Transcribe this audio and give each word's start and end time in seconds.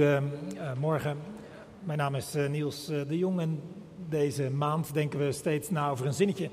Goedemorgen, 0.00 1.16
mijn 1.80 1.98
naam 1.98 2.14
is 2.14 2.34
eh, 2.34 2.48
Niels 2.48 2.88
eh, 2.88 3.00
de 3.08 3.18
Jong 3.18 3.40
en 3.40 3.62
deze 4.08 4.50
maand 4.50 4.94
denken 4.94 5.18
we 5.18 5.32
steeds 5.32 5.70
na 5.70 5.90
over 5.90 6.06
een 6.06 6.14
zinnetje 6.14 6.50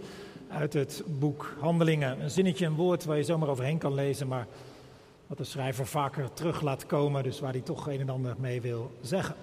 uit 0.49 0.73
het 0.73 1.03
boek 1.19 1.55
Handelingen. 1.59 2.21
Een 2.21 2.29
zinnetje, 2.29 2.65
een 2.65 2.75
woord 2.75 3.05
waar 3.05 3.17
je 3.17 3.23
zomaar 3.23 3.49
overheen 3.49 3.77
kan 3.77 3.93
lezen, 3.93 4.27
maar 4.27 4.47
wat 5.27 5.37
de 5.37 5.43
schrijver 5.43 5.85
vaker 5.85 6.33
terug 6.33 6.61
laat 6.61 6.85
komen, 6.85 7.23
dus 7.23 7.39
waar 7.39 7.51
hij 7.51 7.61
toch 7.61 7.87
een 7.87 7.99
en 7.99 8.09
ander 8.09 8.35
mee 8.39 8.61
wil 8.61 8.91
zeggen. 9.01 9.35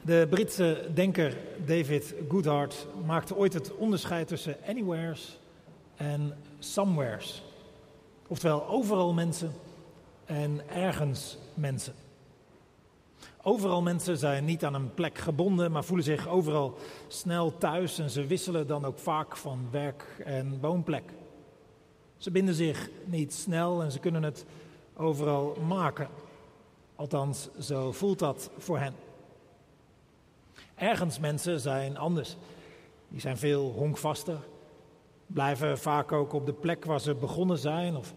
De 0.00 0.26
Britse 0.30 0.88
denker 0.94 1.36
David 1.66 2.14
Goodhart 2.28 2.86
maakte 3.06 3.36
ooit 3.36 3.52
het 3.52 3.74
onderscheid 3.76 4.28
tussen 4.28 4.56
anywheres 4.66 5.38
en 5.96 6.36
somewheres. 6.58 7.42
Oftewel 8.26 8.66
overal 8.66 9.12
mensen 9.12 9.52
en 10.32 10.68
ergens 10.68 11.38
mensen. 11.54 11.94
Overal 13.42 13.82
mensen 13.82 14.16
zijn 14.16 14.44
niet 14.44 14.64
aan 14.64 14.74
een 14.74 14.94
plek 14.94 15.18
gebonden, 15.18 15.72
maar 15.72 15.84
voelen 15.84 16.04
zich 16.04 16.28
overal 16.28 16.74
snel 17.08 17.58
thuis 17.58 17.98
en 17.98 18.10
ze 18.10 18.26
wisselen 18.26 18.66
dan 18.66 18.84
ook 18.84 18.98
vaak 18.98 19.36
van 19.36 19.68
werk 19.70 20.22
en 20.24 20.60
woonplek. 20.60 21.02
Ze 22.16 22.30
binden 22.30 22.54
zich 22.54 22.90
niet 23.04 23.32
snel 23.32 23.82
en 23.82 23.92
ze 23.92 23.98
kunnen 23.98 24.22
het 24.22 24.44
overal 24.96 25.56
maken. 25.66 26.08
Althans, 26.96 27.48
zo 27.60 27.92
voelt 27.92 28.18
dat 28.18 28.50
voor 28.58 28.78
hen. 28.78 28.94
Ergens 30.74 31.18
mensen 31.18 31.60
zijn 31.60 31.96
anders. 31.96 32.36
Die 33.08 33.20
zijn 33.20 33.36
veel 33.36 33.72
honkvaster, 33.72 34.38
blijven 35.26 35.78
vaak 35.78 36.12
ook 36.12 36.32
op 36.32 36.46
de 36.46 36.52
plek 36.52 36.84
waar 36.84 37.00
ze 37.00 37.14
begonnen 37.14 37.58
zijn 37.58 37.96
of 37.96 38.14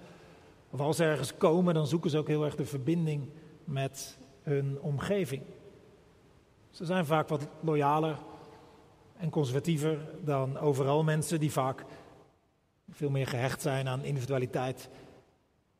of 0.76 0.82
als 0.82 0.96
ze 0.98 1.04
ergens 1.04 1.38
komen, 1.38 1.74
dan 1.74 1.88
zoeken 1.88 2.10
ze 2.10 2.18
ook 2.18 2.28
heel 2.28 2.46
erg 2.46 2.56
de 2.56 2.66
verbinding 2.66 3.30
met 3.64 4.18
hun 4.42 4.82
omgeving. 4.82 5.42
Ze 6.70 6.86
zijn 6.86 7.06
vaak 7.06 7.28
wat 7.28 7.48
loyaler 7.60 8.18
en 9.18 9.30
conservatiever 9.30 9.98
dan 10.24 10.58
overal 10.58 11.04
mensen 11.04 11.40
die 11.40 11.52
vaak 11.52 11.86
veel 12.90 13.10
meer 13.10 13.28
gehecht 13.28 13.62
zijn 13.62 13.88
aan 13.88 14.04
individualiteit 14.04 14.90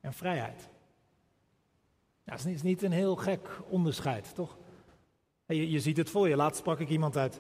en 0.02 0.14
vrijheid. 0.14 0.70
Het 2.24 2.46
is 2.46 2.62
niet 2.62 2.84
een 2.84 2.92
heel 2.92 3.16
gek 3.16 3.50
onderscheid, 3.70 4.36
toch? 4.36 4.58
Je, 5.46 5.72
je 5.72 5.80
ziet 5.80 5.98
het 5.98 6.10
voor 6.10 6.30
je. 6.30 6.36
Laatst 6.36 6.60
sprak 6.60 6.80
ik 6.80 6.90
iemand 6.90 7.18
uit 7.18 7.40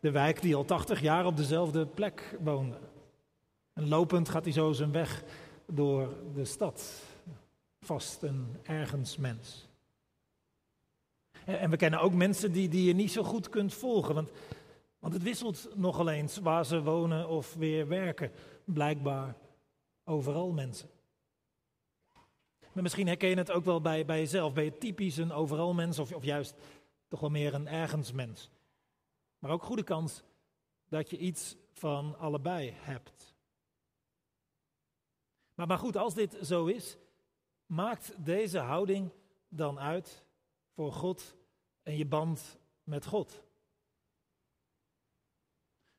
de 0.00 0.10
wijk 0.10 0.42
die 0.42 0.56
al 0.56 0.64
80 0.64 1.00
jaar 1.00 1.26
op 1.26 1.36
dezelfde 1.36 1.86
plek 1.86 2.36
woonde. 2.40 2.78
En 3.72 3.88
lopend 3.88 4.28
gaat 4.28 4.44
hij 4.44 4.52
zo 4.52 4.72
zijn 4.72 4.92
weg 4.92 5.24
door 5.72 6.16
de 6.34 6.44
stad. 6.44 7.02
Vast 7.80 8.22
een 8.22 8.56
ergens 8.62 9.16
mens. 9.16 9.68
En 11.44 11.70
we 11.70 11.76
kennen 11.76 12.00
ook 12.00 12.14
mensen 12.14 12.52
die, 12.52 12.68
die 12.68 12.84
je 12.84 12.94
niet 12.94 13.12
zo 13.12 13.22
goed 13.22 13.48
kunt 13.48 13.74
volgen, 13.74 14.14
want, 14.14 14.30
want 14.98 15.14
het 15.14 15.22
wisselt 15.22 15.68
nogal 15.74 16.08
eens 16.08 16.38
waar 16.38 16.64
ze 16.64 16.82
wonen 16.82 17.28
of 17.28 17.54
weer 17.54 17.88
werken. 17.88 18.30
Blijkbaar 18.64 19.34
overal 20.04 20.52
mensen. 20.52 20.88
Maar 22.72 22.82
misschien 22.82 23.06
herken 23.06 23.28
je 23.28 23.36
het 23.36 23.50
ook 23.50 23.64
wel 23.64 23.80
bij, 23.80 24.04
bij 24.04 24.18
jezelf. 24.18 24.52
Ben 24.52 24.64
je 24.64 24.78
typisch 24.78 25.16
een 25.16 25.32
overal 25.32 25.74
mens 25.74 25.98
of, 25.98 26.12
of 26.12 26.24
juist 26.24 26.54
toch 27.08 27.20
wel 27.20 27.30
meer 27.30 27.54
een 27.54 27.68
ergens 27.68 28.12
mens? 28.12 28.50
Maar 29.38 29.50
ook 29.50 29.62
goede 29.62 29.82
kans 29.82 30.22
dat 30.88 31.10
je 31.10 31.18
iets 31.18 31.56
van 31.72 32.18
allebei 32.18 32.74
hebt. 32.76 33.29
Maar, 35.60 35.68
maar 35.68 35.78
goed, 35.78 35.96
als 35.96 36.14
dit 36.14 36.38
zo 36.42 36.66
is, 36.66 36.96
maakt 37.66 38.24
deze 38.24 38.58
houding 38.58 39.10
dan 39.48 39.78
uit 39.78 40.24
voor 40.74 40.92
God 40.92 41.36
en 41.82 41.96
je 41.96 42.06
band 42.06 42.58
met 42.84 43.06
God? 43.06 43.42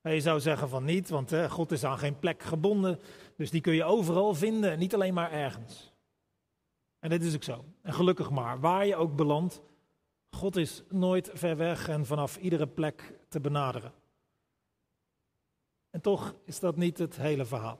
Je 0.01 0.21
zou 0.21 0.39
zeggen 0.39 0.69
van 0.69 0.83
niet, 0.83 1.09
want 1.09 1.33
God 1.49 1.71
is 1.71 1.83
aan 1.83 1.97
geen 1.97 2.19
plek 2.19 2.43
gebonden, 2.43 2.99
dus 3.35 3.51
die 3.51 3.61
kun 3.61 3.73
je 3.73 3.83
overal 3.83 4.33
vinden, 4.33 4.79
niet 4.79 4.93
alleen 4.93 5.13
maar 5.13 5.31
ergens. 5.31 5.93
En 6.99 7.09
dit 7.09 7.23
is 7.23 7.35
ook 7.35 7.43
zo. 7.43 7.65
En 7.81 7.93
gelukkig 7.93 8.29
maar, 8.29 8.59
waar 8.59 8.85
je 8.85 8.95
ook 8.95 9.15
belandt, 9.15 9.61
God 10.29 10.55
is 10.55 10.83
nooit 10.89 11.29
ver 11.33 11.57
weg 11.57 11.87
en 11.87 12.05
vanaf 12.05 12.37
iedere 12.37 12.67
plek 12.67 13.19
te 13.27 13.39
benaderen. 13.39 13.93
En 15.89 16.01
toch 16.01 16.35
is 16.43 16.59
dat 16.59 16.75
niet 16.75 16.97
het 16.97 17.15
hele 17.15 17.45
verhaal. 17.45 17.79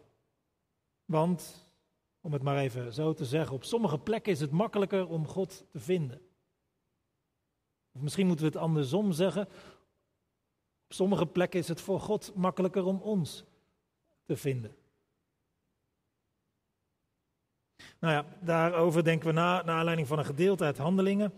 Want 1.06 1.70
om 2.22 2.34
het 2.34 2.42
maar 2.42 2.58
even 2.58 2.94
zo 2.94 3.14
te 3.14 3.26
zeggen. 3.26 3.56
Op 3.56 3.64
sommige 3.64 4.00
plekken 4.00 4.32
is 4.32 4.40
het 4.40 4.52
makkelijker 4.52 5.08
om 5.08 5.28
God 5.28 5.66
te 5.72 5.80
vinden. 5.80 6.22
Of 7.92 8.02
misschien 8.02 8.28
moeten 8.28 8.46
we 8.46 8.52
het 8.52 8.62
andersom 8.62 9.12
zeggen. 9.12 9.48
Op 10.86 10.94
sommige 10.94 11.26
plekken 11.26 11.60
is 11.60 11.68
het 11.68 11.82
voor 11.82 12.00
God 12.00 12.36
makkelijker 12.36 12.86
om 12.86 13.02
ons 13.02 13.44
te 14.26 14.36
vinden. 14.36 14.76
Nou 18.00 18.14
ja, 18.14 18.26
daarover 18.42 19.04
denken 19.04 19.28
we 19.28 19.34
na, 19.34 19.64
naar 19.64 19.78
aanleiding 19.78 20.08
van 20.08 20.20
een 20.20 20.26
gedeelte 20.26 20.64
uit 20.64 20.78
Handelingen, 20.78 21.34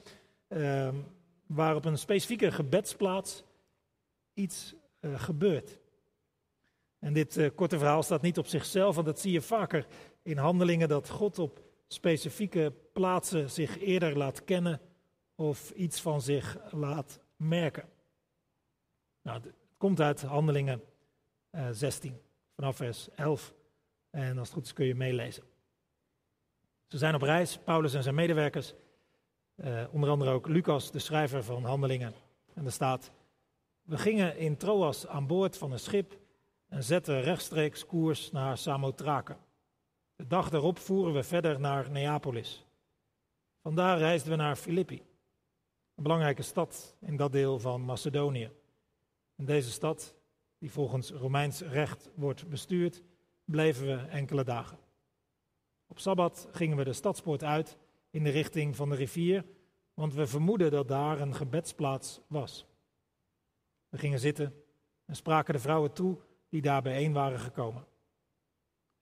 eh, 0.48 0.90
waar 1.46 1.76
op 1.76 1.86
een 1.86 1.98
specifieke 1.98 2.52
gebedsplaats 2.52 3.44
iets 4.34 4.76
uh, 5.02 5.20
gebeurt. 5.20 5.80
En 7.00 7.14
dit 7.14 7.38
uh, 7.38 7.50
korte 7.56 7.78
verhaal 7.78 8.04
staat 8.04 8.22
niet 8.22 8.38
op 8.38 8.48
zichzelf, 8.48 8.96
want 8.96 9.08
dat 9.08 9.20
zie 9.20 9.32
je 9.32 9.42
vaker 9.42 9.88
in 10.24 10.38
handelingen 10.38 10.88
dat 10.88 11.10
God 11.10 11.40
op 11.40 11.62
specifieke 11.88 12.74
plaatsen 12.94 13.50
zich 13.50 13.80
eerder 13.80 14.18
laat 14.18 14.44
kennen 14.44 14.82
of 15.36 15.72
iets 15.72 16.02
van 16.02 16.22
zich 16.22 16.58
laat 16.72 17.20
merken. 17.36 17.90
Nou, 19.22 19.42
het 19.42 19.54
komt 19.78 20.02
uit 20.02 20.22
handelingen 20.22 20.84
16, 21.72 22.12
eh, 22.12 22.18
vanaf 22.56 22.76
vers 22.76 23.10
11. 23.16 23.54
En 24.10 24.38
als 24.38 24.48
het 24.48 24.58
goed 24.58 24.66
is 24.66 24.74
kun 24.74 24.86
je 24.86 24.96
meelezen. 24.96 25.44
Ze 26.88 26.98
zijn 26.98 27.16
op 27.16 27.22
reis, 27.22 27.58
Paulus 27.58 27.94
en 27.94 28.04
zijn 28.04 28.16
medewerkers, 28.16 28.74
eh, 29.56 29.84
onder 29.92 30.10
andere 30.10 30.32
ook 30.32 30.48
Lucas, 30.48 30.92
de 30.92 31.00
schrijver 31.00 31.44
van 31.44 31.64
handelingen. 31.64 32.14
En 32.54 32.66
er 32.66 32.72
staat, 32.72 33.12
we 33.82 33.98
gingen 33.98 34.38
in 34.38 34.58
Troas 34.58 35.08
aan 35.08 35.28
boord 35.28 35.58
van 35.58 35.72
een 35.72 35.80
schip 35.80 36.18
en 36.68 36.84
zetten 36.84 37.22
rechtstreeks 37.22 37.86
koers 37.86 38.32
naar 38.32 38.58
Samothrake. 38.58 39.36
De 40.16 40.28
dag 40.28 40.50
daarop 40.50 40.80
voeren 40.80 41.14
we 41.14 41.24
verder 41.24 41.60
naar 41.60 41.92
Neapolis. 41.92 42.66
Vandaar 43.62 43.98
reisden 43.98 44.32
we 44.32 44.38
naar 44.38 44.56
Filippi, 44.56 45.04
een 45.96 46.04
belangrijke 46.04 46.42
stad 46.42 46.96
in 47.00 47.16
dat 47.16 47.32
deel 47.32 47.60
van 47.60 47.82
Macedonië. 47.82 48.52
In 49.36 49.46
deze 49.46 49.72
stad, 49.72 50.16
die 50.58 50.72
volgens 50.72 51.12
Romeins 51.12 51.62
recht 51.62 52.10
wordt 52.16 52.50
bestuurd, 52.50 53.04
bleven 53.46 53.88
we 53.88 54.08
enkele 54.08 54.44
dagen. 54.44 54.78
Op 55.88 56.00
sabbat 56.00 56.48
gingen 56.52 56.78
we 56.78 56.84
de 56.84 56.94
stadspoort 56.94 57.44
uit 57.44 57.78
in 58.10 58.24
de 58.24 58.30
richting 58.30 58.76
van 58.76 58.90
de 58.90 58.96
rivier, 58.96 59.46
want 59.94 60.14
we 60.14 60.28
vermoeden 60.28 60.72
dat 60.72 60.88
daar 60.88 61.20
een 61.20 61.36
gebedsplaats 61.36 62.22
was. 62.28 62.66
We 63.90 63.98
gingen 63.98 64.20
zitten 64.20 64.64
en 65.06 65.16
spraken 65.16 65.54
de 65.54 65.60
vrouwen 65.60 65.94
toe 65.94 66.18
die 66.50 66.62
daar 66.62 66.82
bijeen 66.82 67.14
waren 67.14 67.40
gekomen. 67.40 67.86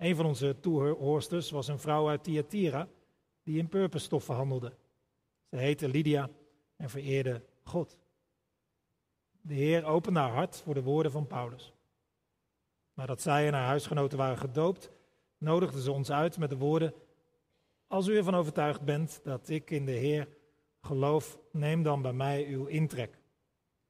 Een 0.02 0.16
van 0.16 0.26
onze 0.26 0.60
toehoorsters 0.60 1.52
was 1.52 1.68
een 1.68 1.80
vrouw 1.80 2.10
uit 2.10 2.24
Thyatira 2.24 2.88
die 3.44 3.58
in 3.58 3.70
purperstoffen 3.70 4.36
handelde. 4.36 4.74
Ze 5.50 5.56
heette 5.56 5.88
Lydia 5.88 6.30
en 6.76 6.90
vereerde 6.90 7.42
God. 7.64 7.98
De 9.42 9.54
Heer 9.54 9.86
opende 9.86 10.20
haar 10.20 10.32
hart 10.32 10.62
voor 10.62 10.74
de 10.74 10.84
woorden 10.84 11.12
van 11.12 11.28
Paulus. 11.28 11.74
Nadat 12.94 13.22
zij 13.22 13.48
en 13.48 13.54
haar 13.54 13.66
huisgenoten 13.66 14.18
waren 14.18 14.38
gedoopt, 14.38 14.92
nodigden 15.38 15.82
ze 15.82 15.92
ons 15.92 16.12
uit 16.12 16.38
met 16.38 16.50
de 16.50 16.58
woorden: 16.58 16.94
Als 17.88 18.08
u 18.08 18.18
ervan 18.18 18.36
overtuigd 18.36 18.82
bent 18.82 19.20
dat 19.24 19.50
ik 19.50 19.70
in 19.70 19.86
de 19.86 19.92
Heer 19.92 20.28
geloof, 20.82 21.40
neem 21.52 21.84
dan 21.84 22.02
bij 22.02 22.14
mij 22.14 22.48
uw 22.48 22.66
intrek. 22.66 23.18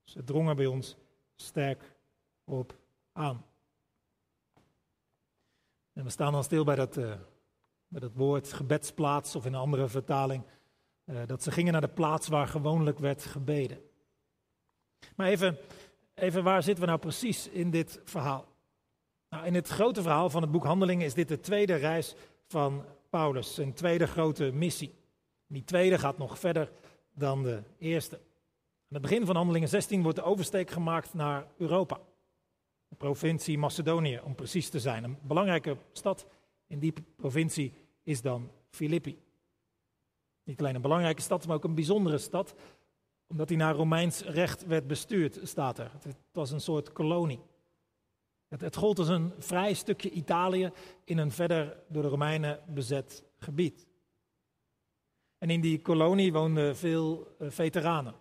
Ze 0.04 0.24
drongen 0.24 0.56
bij 0.56 0.66
ons 0.66 0.98
sterk 1.36 1.96
op 2.44 2.76
aan. 3.12 3.46
En 5.94 6.04
we 6.04 6.10
staan 6.10 6.32
dan 6.32 6.44
stil 6.44 6.64
bij 6.64 6.76
dat, 6.76 6.98
uh, 6.98 7.14
bij 7.88 8.00
dat 8.00 8.14
woord 8.14 8.54
gebedsplaats 8.54 9.36
of 9.36 9.46
in 9.46 9.54
een 9.54 9.60
andere 9.60 9.88
vertaling. 9.88 10.44
Uh, 11.06 11.22
dat 11.26 11.44
ze 11.44 11.52
gingen 11.52 11.72
naar 11.72 11.82
de 11.82 11.88
plaats 11.88 12.28
waar 12.28 12.48
gewoonlijk 12.48 13.00
werd 13.00 13.24
gebeden. 13.24 13.80
Maar 15.16 15.28
even, 15.28 15.58
even 16.14 16.44
waar 16.44 16.64
zitten 16.64 16.84
we 16.84 16.90
nou 16.90 17.02
precies 17.02 17.48
in 17.48 17.72
dit 17.72 18.00
verhaal? 18.04 18.46
Nou, 19.30 19.46
in 19.46 19.56
het 19.56 19.68
grote 19.68 20.02
verhaal 20.02 20.30
van 20.30 20.42
het 20.42 20.52
boek 20.52 20.64
Handelingen 20.64 21.06
is 21.06 21.14
dit 21.14 21.28
de 21.28 21.40
tweede 21.40 21.76
reis 21.76 22.16
van 22.48 22.86
Paulus, 23.10 23.54
zijn 23.54 23.74
tweede 23.74 24.08
grote 24.08 24.52
missie. 24.52 24.96
Die 25.48 25.64
tweede 25.64 25.98
gaat 25.98 26.18
nog 26.18 26.40
verder 26.40 26.72
dan 27.14 27.44
de 27.44 27.64
eerste. 27.78 28.16
Aan 28.16 28.22
het 28.98 29.02
begin 29.02 29.26
van 29.26 29.36
Handelingen 29.36 29.70
16 29.70 30.02
wordt 30.02 30.18
de 30.18 30.24
oversteek 30.24 30.70
gemaakt 30.70 31.14
naar 31.14 31.48
Europa 31.58 32.00
provincie 32.98 33.58
Macedonië, 33.58 34.20
om 34.24 34.36
precies 34.36 34.70
te 34.70 34.80
zijn. 34.80 35.04
Een 35.04 35.18
belangrijke 35.22 35.78
stad 35.92 36.26
in 36.68 36.80
die 36.80 36.94
provincie 37.16 37.74
is 38.04 38.22
dan 38.22 38.52
Filippi. 38.70 39.20
Niet 40.44 40.60
alleen 40.60 40.76
een 40.76 40.82
belangrijke 40.82 41.22
stad, 41.22 41.48
maar 41.48 41.56
ook 41.56 41.64
een 41.64 41.76
bijzondere 41.76 42.18
stad, 42.18 42.56
omdat 43.28 43.50
hij 43.50 43.58
naar 43.58 43.76
Romeins 43.76 44.22
recht 44.22 44.66
werd 44.66 44.88
bestuurd, 44.88 45.40
staat 45.44 45.80
er. 45.80 45.92
Het 46.02 46.18
was 46.32 46.52
een 46.52 46.62
soort 46.62 46.92
kolonie. 46.92 47.40
Het, 48.48 48.62
het 48.62 48.76
gold 48.76 49.00
als 49.00 49.08
een 49.08 49.34
vrij 49.40 49.74
stukje 49.74 50.10
Italië 50.10 50.72
in 51.04 51.18
een 51.18 51.32
verder 51.32 51.78
door 51.88 52.02
de 52.02 52.08
Romeinen 52.08 52.60
bezet 52.68 53.24
gebied. 53.38 53.88
En 55.38 55.50
in 55.50 55.62
die 55.62 55.82
kolonie 55.82 56.34
woonden 56.34 56.76
veel 56.76 57.36
eh, 57.40 57.50
veteranen. 57.50 58.16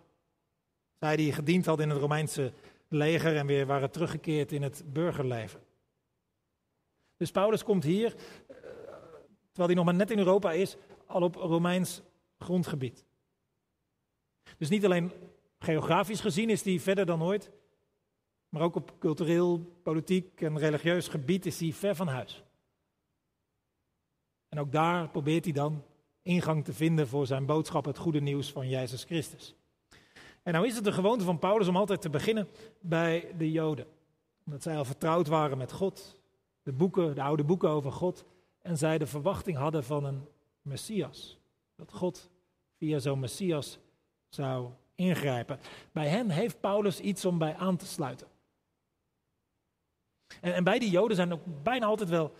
Zij 0.99 1.15
die 1.15 1.33
gediend 1.33 1.65
hadden 1.65 1.85
in 1.85 1.91
het 1.91 2.01
Romeinse 2.01 2.53
leger 2.91 3.37
en 3.37 3.45
weer 3.45 3.65
waren 3.65 3.91
teruggekeerd 3.91 4.51
in 4.51 4.61
het 4.61 4.83
burgerleven. 4.85 5.61
Dus 7.17 7.31
Paulus 7.31 7.63
komt 7.63 7.83
hier, 7.83 8.15
eh, 8.15 8.55
terwijl 9.47 9.67
hij 9.67 9.73
nog 9.73 9.85
maar 9.85 9.93
net 9.93 10.11
in 10.11 10.17
Europa 10.17 10.51
is, 10.51 10.77
al 11.05 11.21
op 11.21 11.35
Romeins 11.35 12.01
grondgebied. 12.37 13.05
Dus 14.57 14.69
niet 14.69 14.85
alleen 14.85 15.11
geografisch 15.59 16.19
gezien 16.19 16.49
is 16.49 16.63
hij 16.63 16.79
verder 16.79 17.05
dan 17.05 17.23
ooit, 17.23 17.51
maar 18.49 18.61
ook 18.61 18.75
op 18.75 18.99
cultureel, 18.99 19.59
politiek 19.83 20.41
en 20.41 20.57
religieus 20.57 21.07
gebied 21.07 21.45
is 21.45 21.59
hij 21.59 21.73
ver 21.73 21.95
van 21.95 22.07
huis. 22.07 22.43
En 24.49 24.59
ook 24.59 24.71
daar 24.71 25.09
probeert 25.09 25.43
hij 25.43 25.53
dan 25.53 25.83
ingang 26.21 26.65
te 26.65 26.73
vinden 26.73 27.07
voor 27.07 27.27
zijn 27.27 27.45
boodschap, 27.45 27.85
het 27.85 27.97
goede 27.97 28.21
nieuws 28.21 28.51
van 28.51 28.69
Jezus 28.69 29.03
Christus. 29.03 29.55
En 30.43 30.53
nou 30.53 30.67
is 30.67 30.75
het 30.75 30.83
de 30.83 30.91
gewoonte 30.91 31.23
van 31.23 31.39
Paulus 31.39 31.67
om 31.67 31.75
altijd 31.75 32.01
te 32.01 32.09
beginnen 32.09 32.47
bij 32.79 33.33
de 33.37 33.51
Joden. 33.51 33.87
Omdat 34.45 34.63
zij 34.63 34.77
al 34.77 34.85
vertrouwd 34.85 35.27
waren 35.27 35.57
met 35.57 35.71
God, 35.71 36.17
de 36.63 36.71
boeken, 36.71 37.15
de 37.15 37.21
oude 37.21 37.43
boeken 37.43 37.69
over 37.69 37.91
God, 37.91 38.25
en 38.61 38.77
zij 38.77 38.97
de 38.97 39.07
verwachting 39.07 39.57
hadden 39.57 39.83
van 39.83 40.03
een 40.05 40.27
Messias. 40.61 41.37
Dat 41.75 41.91
God 41.93 42.29
via 42.77 42.99
zo'n 42.99 43.19
Messias 43.19 43.79
zou 44.29 44.69
ingrijpen. 44.95 45.59
Bij 45.91 46.07
hen 46.07 46.29
heeft 46.29 46.59
Paulus 46.59 46.99
iets 46.99 47.25
om 47.25 47.37
bij 47.37 47.55
aan 47.55 47.77
te 47.77 47.85
sluiten. 47.85 48.27
En, 50.41 50.53
en 50.53 50.63
bij 50.63 50.79
die 50.79 50.89
Joden 50.89 51.15
zijn 51.15 51.33
ook 51.33 51.63
bijna 51.63 51.85
altijd 51.85 52.09
wel 52.09 52.33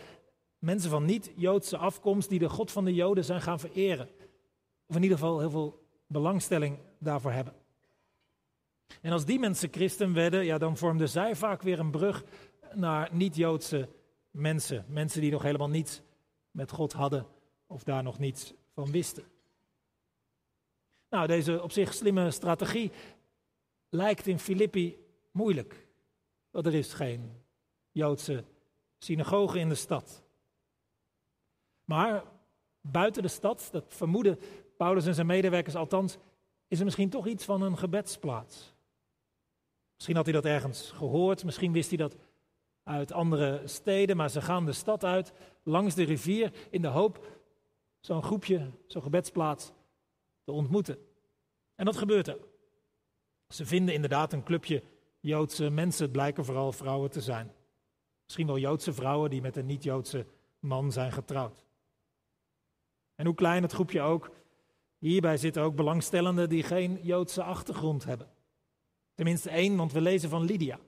mensen 0.60 0.90
van 0.90 1.06
niet-Joodse 1.06 1.78
afkomst 1.78 2.30
die 2.30 2.40
de 2.40 2.50
God 2.50 2.72
van 2.72 2.86
de 2.86 2.94
Joden 2.94 3.26
zijn 3.26 3.42
gaan 3.42 3.60
vereren. 3.60 4.10
Of 4.88 4.96
in 4.96 5.04
ieder 5.04 5.18
geval 5.18 5.40
heel 5.40 5.50
veel 5.50 5.86
belangstelling 6.08 6.78
daarvoor 6.98 7.32
hebben. 7.32 7.61
En 9.02 9.12
als 9.12 9.26
die 9.26 9.40
mensen 9.40 9.70
christen 9.72 10.14
werden, 10.14 10.46
ja, 10.46 10.58
dan 10.58 10.78
vormden 10.78 11.10
zij 11.10 11.36
vaak 11.36 11.62
weer 11.62 11.80
een 11.80 11.92
brug 11.92 12.24
naar 12.74 13.10
niet-Joodse 13.12 13.90
mensen. 14.32 14.86
Mensen 14.88 15.22
die 15.22 15.32
nog 15.32 15.42
helemaal 15.42 15.70
niets 15.70 16.02
met 16.52 16.72
God 16.72 16.94
hadden 16.94 17.28
of 17.68 17.84
daar 17.84 18.04
nog 18.04 18.20
niets 18.20 18.54
van 18.74 18.92
wisten. 18.92 19.24
Nou, 21.10 21.28
deze 21.28 21.62
op 21.62 21.72
zich 21.72 21.94
slimme 21.94 22.32
strategie 22.32 22.92
lijkt 23.90 24.28
in 24.28 24.40
Filippi 24.40 24.98
moeilijk. 25.32 25.88
Want 26.50 26.66
er 26.66 26.74
is 26.74 26.94
geen 26.94 27.32
Joodse 27.92 28.44
synagoge 28.98 29.60
in 29.60 29.70
de 29.70 29.76
stad. 29.76 30.24
Maar 31.86 32.24
buiten 32.82 33.22
de 33.22 33.28
stad, 33.28 33.70
dat 33.72 33.86
vermoeden 33.88 34.40
Paulus 34.78 35.06
en 35.06 35.16
zijn 35.16 35.28
medewerkers 35.28 35.76
althans, 35.76 36.18
is 36.68 36.80
er 36.80 36.86
misschien 36.86 37.10
toch 37.10 37.28
iets 37.28 37.46
van 37.46 37.62
een 37.62 37.78
gebedsplaats. 37.78 38.74
Misschien 40.02 40.20
had 40.20 40.32
hij 40.32 40.42
dat 40.42 40.52
ergens 40.52 40.92
gehoord, 40.92 41.44
misschien 41.44 41.72
wist 41.72 41.90
hij 41.90 41.98
dat 41.98 42.16
uit 42.84 43.12
andere 43.12 43.62
steden, 43.66 44.18
maar 44.18 44.30
ze 44.30 44.42
gaan 44.42 44.66
de 44.66 44.72
stad 44.72 45.04
uit 45.04 45.34
langs 45.64 45.96
de 45.96 46.04
rivier 46.04 46.54
in 46.70 46.82
de 46.82 46.88
hoop 46.88 47.28
zo'n 48.00 48.24
groepje, 48.24 48.72
zo'n 48.88 49.02
gebedsplaats 49.02 49.72
te 50.44 50.52
ontmoeten. 50.52 50.98
En 51.76 51.86
dat 51.86 51.98
gebeurt 51.98 52.28
er. 52.28 52.38
Ze 53.48 53.66
vinden 53.66 53.94
inderdaad 53.94 54.34
een 54.34 54.44
clubje 54.44 54.84
Joodse 55.20 55.70
mensen, 55.70 56.04
het 56.04 56.12
blijken 56.12 56.46
vooral 56.46 56.72
vrouwen 56.72 57.12
te 57.12 57.22
zijn. 57.22 57.52
Misschien 58.24 58.48
wel 58.48 58.58
Joodse 58.58 58.94
vrouwen 58.94 59.30
die 59.30 59.42
met 59.42 59.58
een 59.58 59.66
niet-Joodse 59.66 60.26
man 60.60 60.92
zijn 60.92 61.12
getrouwd. 61.12 61.66
En 63.16 63.26
hoe 63.26 63.36
klein 63.36 63.62
het 63.62 63.72
groepje 63.72 64.02
ook, 64.02 64.32
hierbij 64.98 65.38
zitten 65.38 65.62
ook 65.62 65.76
belangstellenden 65.76 66.50
die 66.50 66.64
geen 66.64 67.00
Joodse 67.02 67.44
achtergrond 67.44 68.04
hebben. 68.04 68.40
Tenminste 69.22 69.50
één, 69.50 69.78
want 69.78 69.92
we 69.92 70.02
lezen 70.02 70.30
van 70.30 70.44
Lydia. 70.44 70.80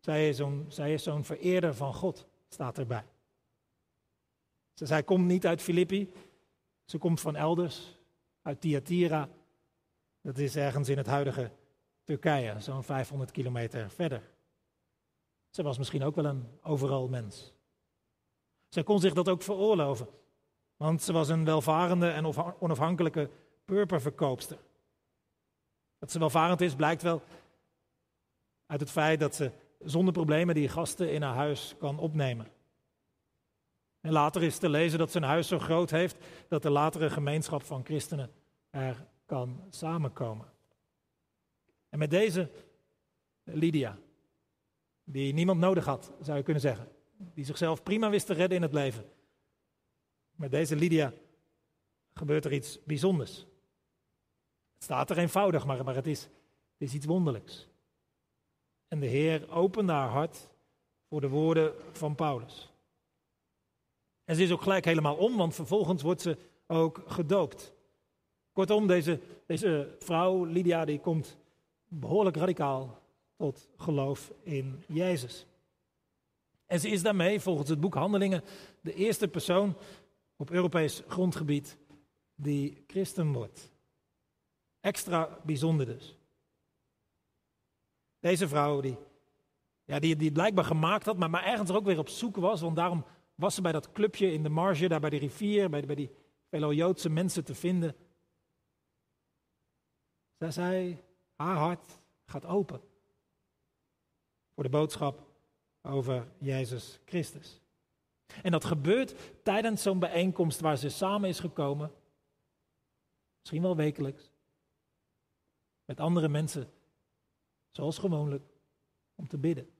Zij 0.00 0.28
is 0.28 1.02
zo'n, 1.02 1.24
vereerder 1.24 1.74
van 1.74 1.94
God, 1.94 2.26
staat 2.48 2.78
erbij. 2.78 3.04
Zij 4.74 5.02
komt 5.02 5.26
niet 5.26 5.46
uit 5.46 5.62
Filippi, 5.62 6.12
ze 6.84 6.98
komt 6.98 7.20
van 7.20 7.36
elders, 7.36 7.98
uit 8.42 8.60
Thyatira. 8.60 9.28
Dat 10.20 10.38
is 10.38 10.56
ergens 10.56 10.88
in 10.88 10.96
het 10.96 11.06
huidige 11.06 11.50
Turkije, 12.04 12.60
zo'n 12.60 12.84
500 12.84 13.30
kilometer 13.30 13.90
verder. 13.90 14.30
Ze 15.50 15.62
was 15.62 15.78
misschien 15.78 16.02
ook 16.02 16.14
wel 16.14 16.24
een 16.24 16.48
overal 16.62 17.08
mens. 17.08 17.52
Zij 18.68 18.82
kon 18.82 19.00
zich 19.00 19.12
dat 19.12 19.28
ook 19.28 19.42
veroorloven, 19.42 20.08
want 20.76 21.02
ze 21.02 21.12
was 21.12 21.28
een 21.28 21.44
welvarende 21.44 22.10
en 22.10 22.26
onafhankelijke 22.58 23.30
purperverkoopster. 23.64 24.58
Dat 26.00 26.10
ze 26.10 26.18
welvarend 26.18 26.60
is 26.60 26.74
blijkt 26.74 27.02
wel 27.02 27.22
uit 28.66 28.80
het 28.80 28.90
feit 28.90 29.20
dat 29.20 29.34
ze 29.34 29.50
zonder 29.78 30.12
problemen 30.12 30.54
die 30.54 30.68
gasten 30.68 31.12
in 31.12 31.22
haar 31.22 31.34
huis 31.34 31.74
kan 31.78 31.98
opnemen. 31.98 32.46
En 34.00 34.12
later 34.12 34.42
is 34.42 34.58
te 34.58 34.68
lezen 34.68 34.98
dat 34.98 35.10
ze 35.10 35.16
een 35.16 35.22
huis 35.22 35.48
zo 35.48 35.58
groot 35.58 35.90
heeft 35.90 36.16
dat 36.48 36.62
de 36.62 36.70
latere 36.70 37.10
gemeenschap 37.10 37.62
van 37.62 37.84
christenen 37.84 38.30
er 38.70 39.06
kan 39.26 39.64
samenkomen. 39.70 40.46
En 41.88 41.98
met 41.98 42.10
deze 42.10 42.50
Lydia, 43.44 43.98
die 45.04 45.32
niemand 45.32 45.60
nodig 45.60 45.84
had, 45.84 46.12
zou 46.20 46.36
je 46.36 46.42
kunnen 46.42 46.62
zeggen, 46.62 46.88
die 47.16 47.44
zichzelf 47.44 47.82
prima 47.82 48.10
wist 48.10 48.26
te 48.26 48.34
redden 48.34 48.56
in 48.56 48.62
het 48.62 48.72
leven. 48.72 49.04
Met 50.34 50.50
deze 50.50 50.76
Lydia 50.76 51.12
gebeurt 52.14 52.44
er 52.44 52.52
iets 52.52 52.78
bijzonders. 52.84 53.46
Het 54.80 54.88
staat 54.88 55.10
er 55.10 55.18
eenvoudig, 55.18 55.66
maar, 55.66 55.84
maar 55.84 55.94
het, 55.94 56.06
is, 56.06 56.28
iets 56.78 57.06
wonderlijks. 57.06 57.68
En 58.88 59.00
de 59.00 59.06
Heer 59.06 59.50
opende 59.50 59.92
haar 59.92 60.08
hart 60.08 60.48
voor 61.08 61.20
de 61.20 61.28
woorden 61.28 61.74
van 61.92 62.14
Paulus. 62.14 62.72
En 64.24 64.36
ze 64.36 64.42
is 64.42 64.50
ook 64.50 64.62
gelijk 64.62 64.84
helemaal 64.84 65.16
om, 65.16 65.36
want 65.36 65.54
vervolgens 65.54 66.02
wordt 66.02 66.20
ze 66.20 66.36
ook 66.66 67.02
gedoopt. 67.06 67.72
Kortom, 68.52 68.86
deze, 68.86 69.20
deze 69.46 69.96
vrouw, 69.98 70.44
Lydia, 70.44 70.84
die 70.84 71.00
komt 71.00 71.36
behoorlijk 71.88 72.36
radicaal 72.36 72.98
tot 73.36 73.68
geloof 73.76 74.32
in 74.42 74.84
Jezus. 74.86 75.46
En 76.66 76.80
ze 76.80 76.88
is 76.88 77.02
daarmee, 77.02 77.40
volgens 77.40 77.68
het 77.68 77.80
boek 77.80 77.94
Handelingen, 77.94 78.44
de 78.80 78.94
eerste 78.94 79.28
persoon 79.28 79.76
op 80.36 80.50
Europees 80.50 81.02
grondgebied 81.08 81.76
die 82.34 82.84
christen 82.86 83.32
wordt. 83.32 83.72
Extra 84.80 85.38
bijzonder 85.44 85.86
dus. 85.86 86.16
Deze 88.18 88.48
vrouw 88.48 88.80
die, 88.80 88.96
ja, 89.84 89.98
die, 89.98 90.16
die 90.16 90.32
blijkbaar 90.32 90.64
gemaakt 90.64 91.04
had, 91.04 91.16
maar, 91.16 91.30
maar 91.30 91.44
ergens 91.44 91.70
er 91.70 91.76
ook 91.76 91.84
weer 91.84 91.98
op 91.98 92.08
zoek 92.08 92.36
was, 92.36 92.60
want 92.60 92.76
daarom 92.76 93.04
was 93.34 93.54
ze 93.54 93.62
bij 93.62 93.72
dat 93.72 93.92
clubje 93.92 94.32
in 94.32 94.42
de 94.42 94.48
marge, 94.48 94.88
daar 94.88 95.00
bij 95.00 95.10
de 95.10 95.16
rivier, 95.16 95.70
bij, 95.70 95.86
bij 95.86 95.94
die 95.94 96.10
vele 96.48 96.74
Joodse 96.74 97.10
mensen 97.10 97.44
te 97.44 97.54
vinden. 97.54 97.96
Zij 100.38 100.50
zei, 100.50 101.02
haar 101.36 101.56
hart 101.56 101.98
gaat 102.26 102.46
open 102.46 102.80
voor 104.54 104.62
de 104.62 104.68
boodschap 104.68 105.26
over 105.82 106.26
Jezus 106.38 107.00
Christus. 107.04 107.60
En 108.42 108.50
dat 108.50 108.64
gebeurt 108.64 109.14
tijdens 109.42 109.82
zo'n 109.82 109.98
bijeenkomst 109.98 110.60
waar 110.60 110.76
ze 110.76 110.88
samen 110.88 111.28
is 111.28 111.40
gekomen, 111.40 111.92
misschien 113.38 113.62
wel 113.62 113.76
wekelijks, 113.76 114.29
met 115.90 116.00
andere 116.00 116.28
mensen, 116.28 116.70
zoals 117.70 117.98
gewoonlijk, 117.98 118.44
om 119.14 119.28
te 119.28 119.38
bidden. 119.38 119.70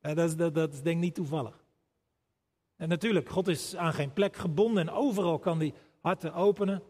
Dat 0.00 0.18
is, 0.18 0.36
dat, 0.36 0.54
dat 0.54 0.72
denk 0.72 0.86
ik 0.86 0.96
niet 0.96 1.14
toevallig. 1.14 1.64
En 2.76 2.88
natuurlijk, 2.88 3.28
God 3.28 3.48
is 3.48 3.76
aan 3.76 3.92
geen 3.92 4.12
plek 4.12 4.36
gebonden 4.36 4.88
en 4.88 4.94
overal 4.94 5.38
kan 5.38 5.58
hij 5.58 5.74
harten 6.00 6.34
openen. 6.34 6.82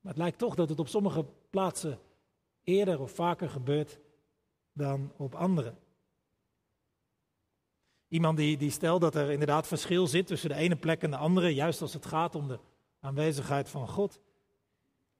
Maar 0.00 0.12
het 0.12 0.22
lijkt 0.22 0.38
toch 0.38 0.54
dat 0.54 0.68
het 0.68 0.78
op 0.78 0.88
sommige 0.88 1.24
plaatsen 1.50 1.98
eerder 2.64 3.00
of 3.00 3.12
vaker 3.12 3.48
gebeurt 3.48 3.98
dan 4.72 5.12
op 5.16 5.34
andere. 5.34 5.74
Iemand 8.08 8.36
die, 8.36 8.56
die 8.56 8.70
stelt 8.70 9.00
dat 9.00 9.14
er 9.14 9.30
inderdaad 9.30 9.66
verschil 9.66 10.06
zit 10.06 10.26
tussen 10.26 10.48
de 10.48 10.56
ene 10.56 10.76
plek 10.76 11.02
en 11.02 11.10
de 11.10 11.16
andere, 11.16 11.54
juist 11.54 11.82
als 11.82 11.92
het 11.92 12.06
gaat 12.06 12.34
om 12.34 12.48
de 12.48 12.58
aanwezigheid 13.00 13.68
van 13.68 13.88
God, 13.88 14.20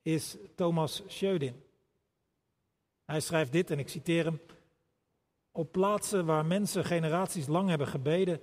is 0.04 0.36
Thomas 0.54 1.02
Schödin. 1.06 1.62
Hij 3.04 3.20
schrijft 3.20 3.52
dit, 3.52 3.70
en 3.70 3.78
ik 3.78 3.88
citeer 3.88 4.24
hem. 4.24 4.40
Op 5.52 5.72
plaatsen 5.72 6.26
waar 6.26 6.46
mensen 6.46 6.84
generaties 6.84 7.46
lang 7.46 7.68
hebben 7.68 7.86
gebeden, 7.86 8.40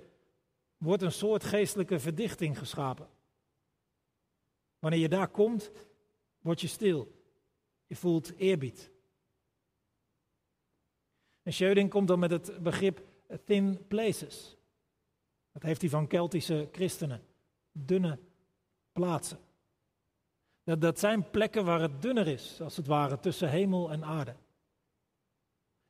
wordt 0.76 1.02
een 1.02 1.12
soort 1.12 1.44
geestelijke 1.44 1.98
verdichting 2.00 2.58
geschapen. 2.58 3.08
Wanneer 4.78 5.00
je 5.00 5.08
daar 5.08 5.28
komt, 5.28 5.70
word 6.38 6.60
je 6.60 6.66
stil. 6.66 7.12
Je 7.86 7.96
voelt 7.96 8.36
eerbied. 8.36 8.90
En 11.42 11.52
Schöding 11.52 11.90
komt 11.90 12.08
dan 12.08 12.18
met 12.18 12.30
het 12.30 12.62
begrip 12.62 13.02
thin 13.44 13.86
places. 13.86 14.56
Dat 15.52 15.62
heeft 15.62 15.80
hij 15.80 15.90
van 15.90 16.06
Keltische 16.06 16.68
christenen. 16.72 17.22
Dunne 17.72 18.18
plaatsen. 18.92 19.38
Dat, 20.64 20.80
dat 20.80 20.98
zijn 20.98 21.30
plekken 21.30 21.64
waar 21.64 21.80
het 21.80 22.02
dunner 22.02 22.26
is, 22.26 22.60
als 22.60 22.76
het 22.76 22.86
ware, 22.86 23.18
tussen 23.20 23.50
hemel 23.50 23.90
en 23.90 24.04
aarde. 24.04 24.34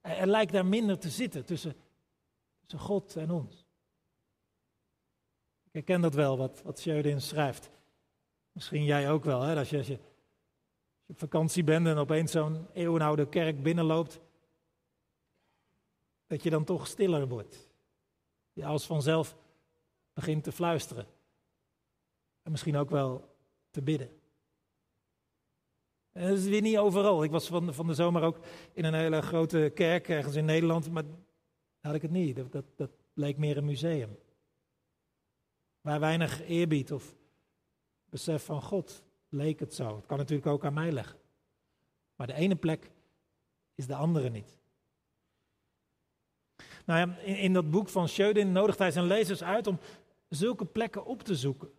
Er, 0.01 0.27
lijkt 0.27 0.53
daar 0.53 0.67
minder 0.67 0.99
te 0.99 1.11
zitten 1.11 1.45
tussen, 1.45 1.75
tussen 2.61 2.79
God 2.79 3.17
en 3.17 3.31
ons. 3.31 3.67
Ik 5.65 5.73
herken 5.73 6.01
dat 6.01 6.15
wel, 6.15 6.37
wat, 6.37 6.63
wat 6.63 6.87
schrijft. 7.17 7.71
Misschien 8.53 8.85
jij 8.85 9.11
ook 9.11 9.25
wel, 9.25 9.41
hè? 9.41 9.57
Als, 9.57 9.71
je, 9.71 9.79
als, 9.79 9.87
je, 9.87 9.97
als 9.97 11.07
je 11.07 11.13
op 11.13 11.19
vakantie 11.19 11.65
bent 11.65 11.87
en 11.87 11.97
opeens 11.97 12.33
zo'n 12.33 12.67
eeuwenoude 12.73 13.29
kerk 13.29 13.63
binnenloopt, 13.63 14.21
dat 16.27 16.43
je 16.43 16.51
dan 16.51 16.65
toch 16.65 16.87
stiller 16.87 17.29
wordt. 17.29 17.69
Je 18.53 18.65
als 18.65 18.87
vanzelf 18.87 19.37
begint 20.13 20.45
te 20.45 20.53
fluisteren. 20.53 21.07
En 22.43 22.51
misschien 22.51 22.77
ook 22.77 22.91
wel 22.91 23.35
te 23.71 23.83
bidden. 23.83 24.22
En 26.13 26.29
dat 26.29 26.39
is 26.39 26.45
weer 26.45 26.61
niet 26.61 26.79
overal. 26.79 27.23
Ik 27.23 27.31
was 27.31 27.47
van 27.47 27.67
de, 27.67 27.73
van 27.73 27.87
de 27.87 27.95
zomer 27.95 28.23
ook 28.23 28.39
in 28.73 28.85
een 28.85 28.95
hele 28.95 29.23
grote 29.23 29.71
kerk 29.75 30.09
ergens 30.09 30.35
in 30.35 30.45
Nederland, 30.45 30.91
maar 30.91 31.05
had 31.81 31.95
ik 31.95 32.03
het 32.03 32.11
niet. 32.11 32.37
Dat, 32.37 32.53
dat, 32.53 32.65
dat 32.77 32.91
leek 33.15 33.37
meer 33.37 33.57
een 33.57 33.65
museum. 33.65 34.19
Waar 35.81 36.01
weinig 36.01 36.43
eerbied 36.43 36.93
of 36.93 37.15
besef 38.11 38.45
van 38.45 38.63
God 38.63 39.03
leek 39.29 39.61
het 39.61 39.75
zo. 39.75 39.97
Het 39.97 40.07
kan 40.07 40.19
natuurlijk 40.19 40.47
ook 40.47 40.65
aan 40.65 40.75
mij 40.75 40.93
leggen. 40.93 41.19
Maar 42.17 42.27
de 42.27 42.35
ene 42.35 42.57
plek 42.57 42.91
is 43.75 43.87
de 43.87 43.95
andere 43.95 44.31
niet. 44.31 44.57
Nou 46.85 46.99
ja, 47.01 47.19
in, 47.19 47.53
dat 47.53 47.71
boek 47.71 47.89
van 47.89 48.09
Schödin 48.09 48.53
nodigt 48.53 48.79
hij 48.79 48.91
zijn 48.91 49.07
lezers 49.07 49.43
uit 49.43 49.67
om 49.67 49.79
zulke 50.29 50.65
plekken 50.65 51.05
op 51.05 51.23
te 51.23 51.37
zoeken. 51.37 51.71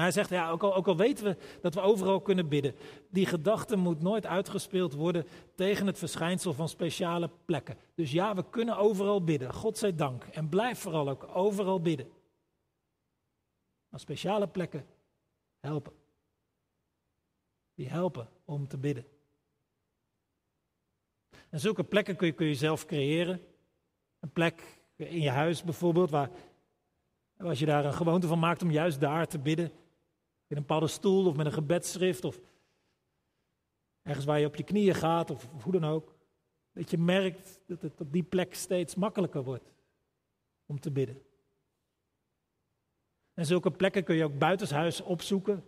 Hij 0.00 0.10
zegt, 0.10 0.30
ja, 0.30 0.50
ook 0.50 0.62
al, 0.62 0.74
ook 0.74 0.86
al 0.86 0.96
weten 0.96 1.24
we 1.24 1.36
dat 1.60 1.74
we 1.74 1.80
overal 1.80 2.20
kunnen 2.20 2.48
bidden, 2.48 2.74
die 3.10 3.26
gedachte 3.26 3.76
moet 3.76 4.02
nooit 4.02 4.26
uitgespeeld 4.26 4.94
worden 4.94 5.26
tegen 5.54 5.86
het 5.86 5.98
verschijnsel 5.98 6.52
van 6.52 6.68
speciale 6.68 7.30
plekken. 7.44 7.76
Dus 7.94 8.12
ja, 8.12 8.34
we 8.34 8.44
kunnen 8.50 8.76
overal 8.76 9.24
bidden, 9.24 9.54
God 9.54 9.78
zij 9.78 9.94
dank. 9.94 10.24
En 10.24 10.48
blijf 10.48 10.78
vooral 10.78 11.08
ook 11.08 11.36
overal 11.36 11.80
bidden. 11.80 12.10
Maar 13.88 14.00
speciale 14.00 14.46
plekken 14.46 14.86
helpen. 15.60 15.92
Die 17.74 17.88
helpen 17.88 18.28
om 18.44 18.68
te 18.68 18.78
bidden. 18.78 19.04
En 21.48 21.60
zulke 21.60 21.84
plekken 21.84 22.16
kun 22.16 22.26
je, 22.26 22.32
kun 22.32 22.46
je 22.46 22.54
zelf 22.54 22.86
creëren. 22.86 23.40
Een 24.20 24.32
plek 24.32 24.80
in 24.96 25.20
je 25.20 25.30
huis 25.30 25.62
bijvoorbeeld, 25.62 26.10
waar 26.10 26.30
als 27.36 27.58
je 27.58 27.66
daar 27.66 27.84
een 27.84 27.92
gewoonte 27.92 28.26
van 28.26 28.38
maakt 28.38 28.62
om 28.62 28.70
juist 28.70 29.00
daar 29.00 29.26
te 29.26 29.38
bidden. 29.38 29.72
In 30.52 30.58
een 30.58 30.64
bepaalde 30.64 30.86
stoel 30.86 31.26
of 31.26 31.36
met 31.36 31.46
een 31.46 31.52
gebedschrift 31.52 32.24
of 32.24 32.40
ergens 34.02 34.24
waar 34.24 34.40
je 34.40 34.46
op 34.46 34.56
je 34.56 34.62
knieën 34.62 34.94
gaat 34.94 35.30
of, 35.30 35.48
hoe 35.62 35.72
dan 35.72 35.84
ook. 35.84 36.14
Dat 36.72 36.90
je 36.90 36.98
merkt 36.98 37.60
dat 37.66 37.82
het 37.82 38.00
op 38.00 38.12
die 38.12 38.22
plek 38.22 38.54
steeds 38.54 38.94
makkelijker 38.94 39.42
wordt 39.42 39.72
om 40.66 40.80
te 40.80 40.90
bidden. 40.90 41.22
En 43.34 43.46
zulke 43.46 43.70
plekken 43.70 44.04
kun 44.04 44.14
je 44.14 44.24
ook 44.24 44.38
buitenshuis 44.38 45.00
opzoeken. 45.00 45.66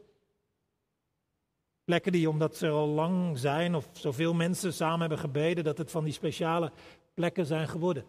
Plekken 1.85 2.13
die, 2.13 2.29
omdat 2.29 2.57
ze 2.57 2.69
al 2.69 2.89
lang 2.89 3.39
zijn 3.39 3.75
of 3.75 3.89
zoveel 3.93 4.35
mensen 4.35 4.73
samen 4.73 5.01
hebben 5.01 5.19
gebeden, 5.19 5.65
dat 5.65 5.79
het 5.79 5.91
van 5.91 6.05
die 6.05 6.13
speciale 6.13 6.73
plekken 7.15 7.47
zijn 7.47 7.69
geworden. 7.69 8.05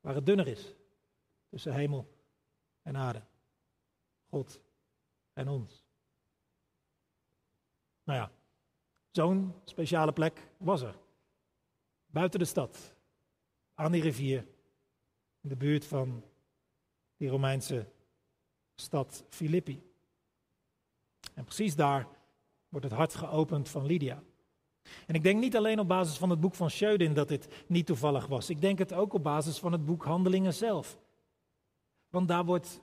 Waar 0.00 0.14
het 0.14 0.26
dunner 0.26 0.46
is 0.46 0.74
tussen 1.48 1.74
hemel 1.74 2.08
en 2.82 2.96
aarde. 2.96 3.22
God 4.28 4.60
en 5.32 5.48
ons. 5.48 5.85
Nou 8.06 8.18
ja, 8.18 8.30
zo'n 9.10 9.54
speciale 9.64 10.12
plek 10.12 10.48
was 10.56 10.82
er. 10.82 10.98
Buiten 12.06 12.38
de 12.38 12.44
stad, 12.44 12.94
aan 13.74 13.92
die 13.92 14.02
rivier, 14.02 14.46
in 15.40 15.48
de 15.48 15.56
buurt 15.56 15.84
van 15.84 16.24
die 17.16 17.28
Romeinse 17.28 17.86
stad 18.74 19.24
Filippi. 19.28 19.82
En 21.34 21.44
precies 21.44 21.76
daar 21.76 22.06
wordt 22.68 22.86
het 22.86 22.94
hart 22.94 23.14
geopend 23.14 23.68
van 23.68 23.86
Lydia. 23.86 24.22
En 25.06 25.14
ik 25.14 25.22
denk 25.22 25.40
niet 25.40 25.56
alleen 25.56 25.78
op 25.78 25.88
basis 25.88 26.16
van 26.16 26.30
het 26.30 26.40
boek 26.40 26.54
van 26.54 26.70
Schödin 26.70 27.14
dat 27.14 27.28
dit 27.28 27.64
niet 27.66 27.86
toevallig 27.86 28.26
was. 28.26 28.50
Ik 28.50 28.60
denk 28.60 28.78
het 28.78 28.92
ook 28.92 29.12
op 29.12 29.22
basis 29.22 29.58
van 29.58 29.72
het 29.72 29.84
boek 29.84 30.04
Handelingen 30.04 30.54
zelf. 30.54 30.98
Want 32.08 32.28
daar 32.28 32.44
wordt 32.44 32.80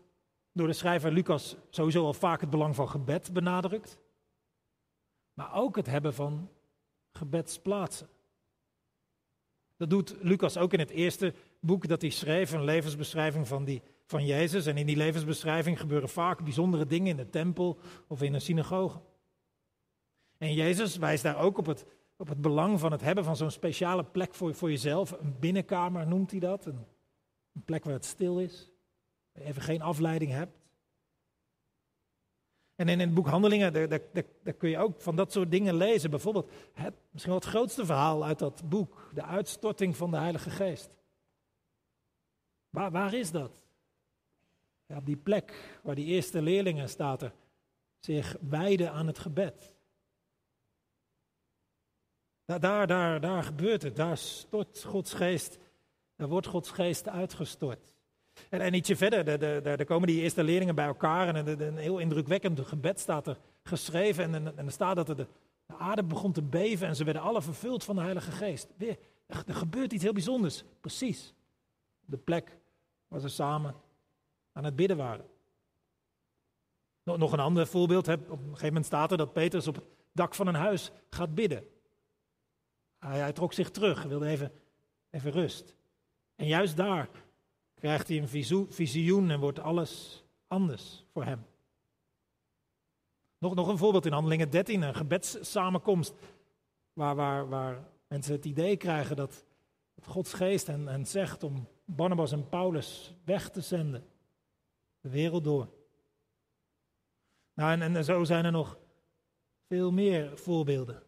door 0.51 0.67
de 0.67 0.73
schrijver 0.73 1.11
Lucas 1.11 1.55
sowieso 1.69 2.05
al 2.05 2.13
vaak 2.13 2.41
het 2.41 2.49
belang 2.49 2.75
van 2.75 2.89
gebed 2.89 3.33
benadrukt. 3.33 3.97
Maar 5.33 5.53
ook 5.53 5.75
het 5.75 5.85
hebben 5.85 6.13
van 6.13 6.49
gebedsplaatsen. 7.11 8.07
Dat 9.77 9.89
doet 9.89 10.15
Lucas 10.21 10.57
ook 10.57 10.73
in 10.73 10.79
het 10.79 10.89
eerste 10.89 11.33
boek 11.59 11.87
dat 11.87 12.01
hij 12.01 12.09
schreef, 12.09 12.51
een 12.51 12.63
levensbeschrijving 12.63 13.47
van, 13.47 13.63
die, 13.63 13.81
van 14.05 14.25
Jezus. 14.25 14.65
En 14.65 14.77
in 14.77 14.85
die 14.85 14.95
levensbeschrijving 14.95 15.79
gebeuren 15.79 16.09
vaak 16.09 16.43
bijzondere 16.43 16.85
dingen 16.85 17.07
in 17.07 17.17
de 17.17 17.29
tempel 17.29 17.79
of 18.07 18.21
in 18.21 18.33
een 18.33 18.41
synagoge. 18.41 19.01
En 20.37 20.53
Jezus 20.53 20.97
wijst 20.97 21.23
daar 21.23 21.37
ook 21.37 21.57
op 21.57 21.65
het, 21.65 21.85
op 22.17 22.27
het 22.27 22.41
belang 22.41 22.79
van 22.79 22.91
het 22.91 23.01
hebben 23.01 23.23
van 23.23 23.35
zo'n 23.35 23.51
speciale 23.51 24.03
plek 24.03 24.35
voor, 24.35 24.55
voor 24.55 24.69
jezelf. 24.69 25.11
Een 25.11 25.39
binnenkamer 25.39 26.07
noemt 26.07 26.31
hij 26.31 26.39
dat. 26.39 26.65
Een, 26.65 26.85
een 27.53 27.63
plek 27.63 27.83
waar 27.83 27.93
het 27.93 28.05
stil 28.05 28.39
is. 28.39 28.71
Waar 29.31 29.43
je 29.43 29.49
even 29.49 29.61
geen 29.61 29.81
afleiding 29.81 30.31
hebt. 30.31 30.62
En 32.83 32.89
in 32.89 32.99
het 32.99 33.13
boek 33.13 33.27
Handelingen, 33.27 33.89
daar, 34.43 34.53
kun 34.57 34.69
je 34.69 34.77
ook 34.77 35.01
van 35.01 35.15
dat 35.15 35.31
soort 35.31 35.51
dingen 35.51 35.75
lezen. 35.75 36.09
Bijvoorbeeld 36.09 36.51
misschien 37.11 37.31
wel 37.31 37.41
het 37.41 37.49
grootste 37.49 37.85
verhaal 37.85 38.25
uit 38.25 38.39
dat 38.39 38.69
boek. 38.69 39.09
De 39.13 39.23
uitstorting 39.23 39.97
van 39.97 40.11
de 40.11 40.17
Heilige 40.17 40.49
Geest. 40.49 40.89
Waar, 42.69 42.91
waar 42.91 43.13
is 43.13 43.31
dat? 43.31 43.61
Op 44.87 45.05
die 45.05 45.15
plek 45.15 45.79
waar 45.83 45.95
die 45.95 46.05
eerste 46.05 46.41
leerlingen, 46.41 46.89
staat 46.89 47.21
er, 47.21 47.33
zich 47.99 48.35
wijden 48.39 48.91
aan 48.91 49.07
het 49.07 49.19
gebed. 49.19 49.73
Daar, 52.45 52.59
daar, 52.59 52.87
daar, 52.87 53.21
daar 53.21 53.43
gebeurt 53.43 53.81
het. 53.81 53.95
Daar 53.95 54.17
stort 54.17 54.83
Gods 54.83 55.13
geest, 55.13 55.57
daar 56.15 56.27
wordt 56.27 56.47
Gods 56.47 56.69
geest 56.69 57.09
uitgestort. 57.09 57.92
En, 58.49 58.73
ietsje 58.73 58.95
verder, 58.95 59.39
daar 59.63 59.85
komen 59.85 60.07
die 60.07 60.21
eerste 60.21 60.43
leerlingen 60.43 60.75
bij 60.75 60.85
elkaar 60.85 61.35
en 61.35 61.61
een, 61.61 61.77
heel 61.77 61.97
indrukwekkend 61.97 62.59
gebed 62.59 62.99
staat 62.99 63.27
er 63.27 63.37
geschreven. 63.63 64.33
En, 64.33 64.57
en, 64.57 64.65
er 64.65 64.71
staat 64.71 64.95
dat 64.95 65.07
de, 65.07 65.15
de 65.15 65.27
aarde 65.77 66.03
begon 66.03 66.31
te 66.31 66.41
beven 66.41 66.87
en 66.87 66.95
ze 66.95 67.03
werden 67.03 67.21
alle 67.21 67.41
vervuld 67.41 67.83
van 67.83 67.95
de 67.95 68.01
Heilige 68.01 68.31
Geest. 68.31 68.67
Weer, 68.77 68.97
er 69.27 69.55
gebeurt 69.55 69.93
iets 69.93 70.03
heel 70.03 70.13
bijzonders, 70.13 70.63
precies. 70.81 71.33
De 72.05 72.17
plek 72.17 72.57
waar 73.07 73.19
ze 73.19 73.27
samen 73.27 73.75
aan 74.51 74.63
het 74.63 74.75
bidden 74.75 74.97
waren. 74.97 75.25
Nog 77.03 77.31
een 77.31 77.39
ander 77.39 77.67
voorbeeld, 77.67 78.07
op 78.07 78.29
een 78.29 78.37
gegeven 78.37 78.65
moment 78.65 78.85
staat 78.85 79.11
er 79.11 79.17
dat 79.17 79.33
Petrus 79.33 79.67
op 79.67 79.75
het 79.75 79.85
dak 80.11 80.35
van 80.35 80.47
een 80.47 80.55
huis 80.55 80.91
gaat 81.09 81.35
bidden. 81.35 81.63
Hij, 82.99 83.19
hij 83.19 83.33
trok 83.33 83.53
zich 83.53 83.71
terug, 83.71 84.03
wilde 84.03 84.27
even, 84.27 84.51
even 85.09 85.31
rust. 85.31 85.75
En 86.35 86.47
juist 86.47 86.77
daar 86.77 87.09
krijgt 87.83 88.07
hij 88.07 88.17
een 88.17 88.67
visioen 88.69 89.29
en 89.29 89.39
wordt 89.39 89.59
alles 89.59 90.23
anders 90.47 91.05
voor 91.11 91.23
hem. 91.23 91.45
Nog, 93.37 93.55
nog 93.55 93.67
een 93.67 93.77
voorbeeld 93.77 94.05
in 94.05 94.11
Handelingen 94.11 94.49
13, 94.49 94.81
een 94.81 94.95
gebedssamenkomst. 94.95 96.13
Waar, 96.93 97.15
waar, 97.15 97.49
waar 97.49 97.87
mensen 98.07 98.33
het 98.33 98.45
idee 98.45 98.77
krijgen 98.77 99.15
dat, 99.15 99.45
Gods 100.01 100.33
geest 100.33 100.67
hen, 100.67 100.87
hen 100.87 101.05
zegt 101.05 101.43
om 101.43 101.67
Barnabas 101.85 102.31
en 102.31 102.49
Paulus 102.49 103.13
weg 103.25 103.49
te 103.49 103.61
zenden. 103.61 104.05
De 105.01 105.09
wereld 105.09 105.43
door. 105.43 105.67
Nou, 107.53 107.71
en, 107.71 107.95
en 107.95 108.05
zo 108.05 108.23
zijn 108.23 108.45
er 108.45 108.51
nog 108.51 108.77
veel 109.67 109.91
meer 109.91 110.37
voorbeelden. 110.37 111.03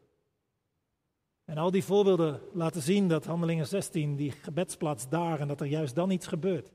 En 1.45 1.57
al 1.57 1.71
die 1.71 1.83
voorbeelden 1.83 2.41
laten 2.53 2.81
zien 2.81 3.07
dat 3.07 3.25
Handelingen 3.25 3.67
16, 3.67 4.15
die 4.15 4.31
gebedsplaats 4.31 5.09
daar, 5.09 5.39
en 5.39 5.47
dat 5.47 5.61
er 5.61 5.67
juist 5.67 5.95
dan 5.95 6.11
iets 6.11 6.27
gebeurt. 6.27 6.71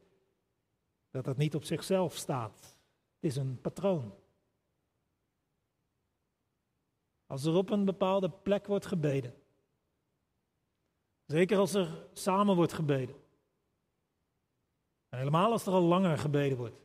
Dat 1.10 1.24
dat 1.24 1.36
niet 1.36 1.54
op 1.54 1.64
zichzelf 1.64 2.14
staat. 2.16 2.78
Het 3.14 3.30
is 3.30 3.36
een 3.36 3.60
patroon. 3.60 4.14
Als 7.26 7.44
er 7.44 7.54
op 7.54 7.70
een 7.70 7.84
bepaalde 7.84 8.30
plek 8.30 8.66
wordt 8.66 8.86
gebeden, 8.86 9.34
zeker 11.26 11.58
als 11.58 11.74
er 11.74 12.06
samen 12.12 12.56
wordt 12.56 12.72
gebeden, 12.72 13.14
en 15.08 15.18
helemaal 15.18 15.52
als 15.52 15.66
er 15.66 15.72
al 15.72 15.82
langer 15.82 16.18
gebeden 16.18 16.58
wordt. 16.58 16.80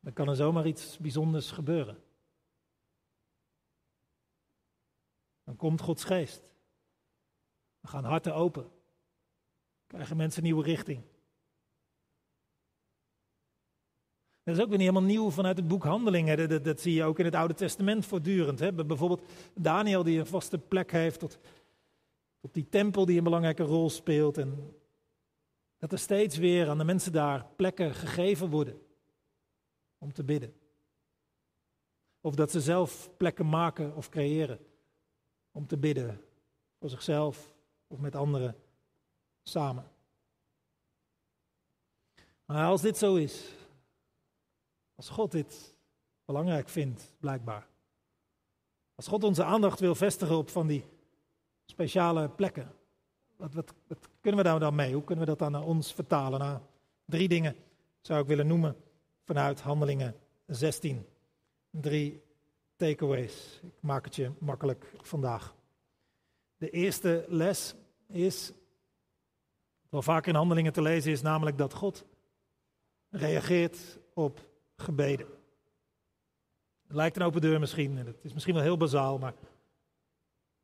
Dan 0.00 0.12
kan 0.12 0.28
er 0.28 0.36
zomaar 0.36 0.66
iets 0.66 0.98
bijzonders 0.98 1.50
gebeuren. 1.50 2.02
Dan 5.50 5.58
komt 5.58 5.80
Gods 5.80 6.04
geest. 6.04 6.42
Dan 7.80 7.90
gaan 7.90 8.04
harten 8.04 8.34
open. 8.34 8.70
Krijgen 9.86 10.16
mensen 10.16 10.42
nieuwe 10.42 10.62
richting. 10.62 11.02
Dat 14.42 14.56
is 14.56 14.62
ook 14.62 14.68
weer 14.68 14.78
niet 14.78 14.88
helemaal 14.88 15.08
nieuw 15.08 15.30
vanuit 15.30 15.56
het 15.56 15.68
boek 15.68 15.84
Handelingen. 15.84 16.48
Dat, 16.48 16.64
dat, 16.64 16.80
zie 16.80 16.94
je 16.94 17.04
ook 17.04 17.18
in 17.18 17.24
het 17.24 17.34
Oude 17.34 17.54
Testament 17.54 18.06
voortdurend. 18.06 18.58
Hè? 18.58 18.72
Bijvoorbeeld 18.72 19.22
Daniel 19.54 20.02
die 20.02 20.18
een 20.18 20.26
vaste 20.26 20.58
plek 20.58 20.90
heeft 20.90 21.18
tot, 21.18 21.38
tot 22.40 22.54
die 22.54 22.68
tempel 22.68 23.04
die 23.04 23.18
een 23.18 23.24
belangrijke 23.24 23.62
rol 23.62 23.90
speelt. 23.90 24.38
En 24.38 24.76
dat 25.78 25.92
er 25.92 25.98
steeds 25.98 26.36
weer 26.36 26.68
aan 26.68 26.78
de 26.78 26.84
mensen 26.84 27.12
daar 27.12 27.46
plekken 27.56 27.94
gegeven 27.94 28.50
worden 28.50 28.80
om 29.98 30.12
te 30.12 30.24
bidden. 30.24 30.54
Of 32.20 32.34
dat 32.34 32.50
ze 32.50 32.60
zelf 32.60 33.10
plekken 33.16 33.48
maken 33.48 33.96
of 33.96 34.08
creëren 34.08 34.68
om 35.52 35.66
te 35.66 35.76
bidden 35.76 36.20
voor 36.78 36.90
zichzelf 36.90 37.54
of 37.86 37.98
met 37.98 38.16
anderen 38.16 38.56
samen. 39.42 39.90
Maar 42.44 42.66
als 42.66 42.80
dit 42.80 42.98
zo 42.98 43.14
is, 43.14 43.52
als 44.94 45.08
God 45.08 45.30
dit 45.30 45.74
belangrijk 46.24 46.68
vindt, 46.68 47.14
blijkbaar. 47.20 47.66
Als 48.94 49.06
God 49.06 49.24
onze 49.24 49.44
aandacht 49.44 49.80
wil 49.80 49.94
vestigen 49.94 50.36
op 50.36 50.50
van 50.50 50.66
die 50.66 50.84
speciale 51.66 52.28
plekken. 52.28 52.72
Wat, 53.36 53.54
wat, 53.54 53.74
kunnen 54.20 54.42
we 54.42 54.48
daar 54.48 54.60
dan 54.60 54.74
mee? 54.74 54.92
Hoe 54.92 55.04
kunnen 55.04 55.24
we 55.24 55.30
dat 55.30 55.38
dan 55.38 55.52
naar 55.52 55.66
ons 55.66 55.92
vertalen? 55.92 56.38
Nou, 56.38 56.58
drie 57.04 57.28
dingen 57.28 57.56
zou 58.00 58.20
ik 58.20 58.26
willen 58.26 58.46
noemen 58.46 58.76
vanuit 59.24 59.60
Handelingen 59.60 60.14
16. 60.46 61.06
Drie 61.70 62.22
takeaways. 62.80 63.60
Ik 63.62 63.72
maak 63.80 64.04
het 64.04 64.16
je 64.16 64.32
makkelijk 64.38 64.92
vandaag. 65.00 65.54
De 66.56 66.70
eerste 66.70 67.24
les 67.28 67.74
is, 68.06 68.52
wat 69.88 70.04
vaak 70.04 70.26
in 70.26 70.34
Handelingen 70.34 70.72
te 70.72 70.82
lezen 70.82 71.12
is, 71.12 71.22
namelijk 71.22 71.58
dat 71.58 71.74
God 71.74 72.04
reageert 73.08 73.98
op 74.14 74.48
gebeden. 74.76 75.26
Het 76.82 76.96
lijkt 76.96 77.16
een 77.16 77.22
open 77.22 77.40
deur 77.40 77.60
misschien, 77.60 77.98
en 77.98 78.06
het 78.06 78.24
is 78.24 78.32
misschien 78.32 78.54
wel 78.54 78.62
heel 78.62 78.76
bazaal, 78.76 79.18
maar 79.18 79.34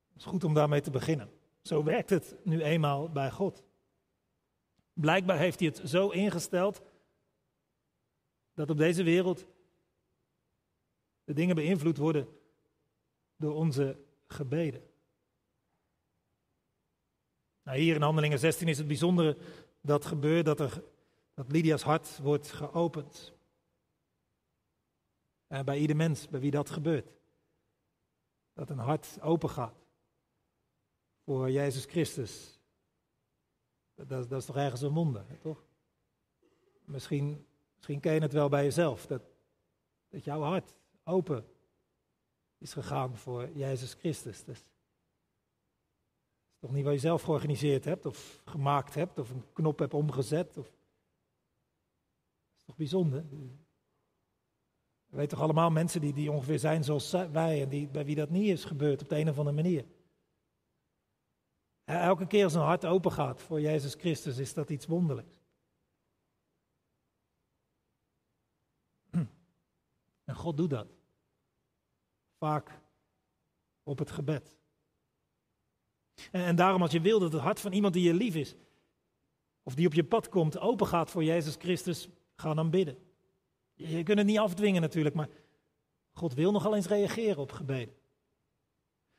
het 0.08 0.16
is 0.16 0.24
goed 0.24 0.44
om 0.44 0.54
daarmee 0.54 0.80
te 0.80 0.90
beginnen. 0.90 1.30
Zo 1.62 1.84
werkt 1.84 2.10
het 2.10 2.36
nu 2.44 2.62
eenmaal 2.62 3.10
bij 3.10 3.30
God. 3.30 3.64
Blijkbaar 4.92 5.38
heeft 5.38 5.60
hij 5.60 5.68
het 5.68 5.88
zo 5.90 6.08
ingesteld 6.08 6.82
dat 8.54 8.70
op 8.70 8.76
deze 8.76 9.02
wereld 9.02 9.46
de 11.26 11.32
dingen 11.32 11.54
beïnvloed 11.54 11.96
worden 11.96 12.28
door 13.36 13.54
onze 13.54 13.98
gebeden. 14.26 14.82
Nou, 17.62 17.78
hier 17.78 17.94
in 17.94 18.02
Handelingen 18.02 18.38
16 18.38 18.68
is 18.68 18.78
het 18.78 18.86
bijzondere 18.86 19.36
dat 19.80 20.04
gebeurt 20.04 20.44
dat, 20.44 20.60
er, 20.60 20.82
dat 21.34 21.52
Lydia's 21.52 21.82
hart 21.82 22.18
wordt 22.18 22.52
geopend. 22.52 23.32
En 25.46 25.64
bij 25.64 25.78
ieder 25.78 25.96
mens 25.96 26.28
bij 26.28 26.40
wie 26.40 26.50
dat 26.50 26.70
gebeurt. 26.70 27.12
Dat 28.52 28.70
een 28.70 28.78
hart 28.78 29.20
open 29.20 29.50
gaat 29.50 29.86
voor 31.24 31.50
Jezus 31.50 31.84
Christus. 31.84 32.58
Dat, 33.94 34.08
dat, 34.08 34.32
is 34.32 34.44
toch 34.44 34.56
ergens 34.56 34.80
een 34.80 34.92
wonder, 34.92 35.24
toch? 35.40 35.64
Misschien, 36.84 37.46
misschien 37.74 38.00
ken 38.00 38.14
je 38.14 38.20
het 38.20 38.32
wel 38.32 38.48
bij 38.48 38.64
jezelf, 38.64 39.06
dat, 39.06 39.22
dat 40.08 40.24
jouw 40.24 40.40
hart 40.40 40.76
open 41.06 41.46
is 42.58 42.72
gegaan 42.72 43.16
voor 43.16 43.50
Jezus 43.50 43.94
Christus. 43.94 44.44
Dat 44.44 44.54
is 44.54 44.62
toch 46.58 46.72
niet 46.72 46.84
wat 46.84 46.92
je 46.92 46.98
zelf 46.98 47.22
georganiseerd 47.22 47.84
hebt 47.84 48.06
of 48.06 48.42
gemaakt 48.44 48.94
hebt 48.94 49.18
of 49.18 49.30
een 49.30 49.52
knop 49.52 49.78
hebt 49.78 49.94
omgezet. 49.94 50.56
Of... 50.56 50.64
Dat 50.64 50.74
is 52.58 52.64
toch 52.64 52.76
bijzonder? 52.76 53.24
We 55.06 55.16
weten 55.16 55.36
toch 55.36 55.40
allemaal 55.40 55.70
mensen 55.70 56.00
die, 56.00 56.12
die 56.12 56.32
ongeveer 56.32 56.58
zijn 56.58 56.84
zoals 56.84 57.10
wij 57.10 57.62
en 57.62 57.68
die, 57.68 57.88
bij 57.88 58.04
wie 58.04 58.14
dat 58.14 58.30
niet 58.30 58.48
is 58.48 58.64
gebeurd 58.64 59.02
op 59.02 59.08
de 59.08 59.16
een 59.18 59.28
of 59.28 59.38
andere 59.38 59.56
manier. 59.56 59.84
Elke 61.84 62.26
keer 62.26 62.44
als 62.44 62.54
een 62.54 62.60
hart 62.60 62.84
open 62.84 63.12
gaat 63.12 63.42
voor 63.42 63.60
Jezus 63.60 63.94
Christus 63.94 64.38
is 64.38 64.54
dat 64.54 64.70
iets 64.70 64.86
wonderlijks. 64.86 65.40
En 70.24 70.34
God 70.34 70.56
doet 70.56 70.70
dat. 70.70 70.95
Op 73.82 73.98
het 73.98 74.10
gebed. 74.10 74.56
En, 76.32 76.44
en 76.44 76.56
daarom 76.56 76.82
als 76.82 76.92
je 76.92 77.00
wil 77.00 77.18
dat 77.18 77.32
het 77.32 77.42
hart 77.42 77.60
van 77.60 77.72
iemand 77.72 77.94
die 77.94 78.02
je 78.02 78.14
lief 78.14 78.34
is, 78.34 78.54
of 79.62 79.74
die 79.74 79.86
op 79.86 79.94
je 79.94 80.04
pad 80.04 80.28
komt, 80.28 80.58
open 80.58 80.86
gaat 80.86 81.10
voor 81.10 81.24
Jezus 81.24 81.56
Christus, 81.58 82.08
ga 82.36 82.54
dan 82.54 82.70
bidden. 82.70 82.98
Je 83.74 84.02
kunt 84.02 84.18
het 84.18 84.26
niet 84.26 84.38
afdwingen 84.38 84.80
natuurlijk, 84.80 85.14
maar 85.14 85.28
God 86.12 86.34
wil 86.34 86.52
nogal 86.52 86.74
eens 86.74 86.86
reageren 86.86 87.38
op 87.38 87.52
gebeden. 87.52 87.94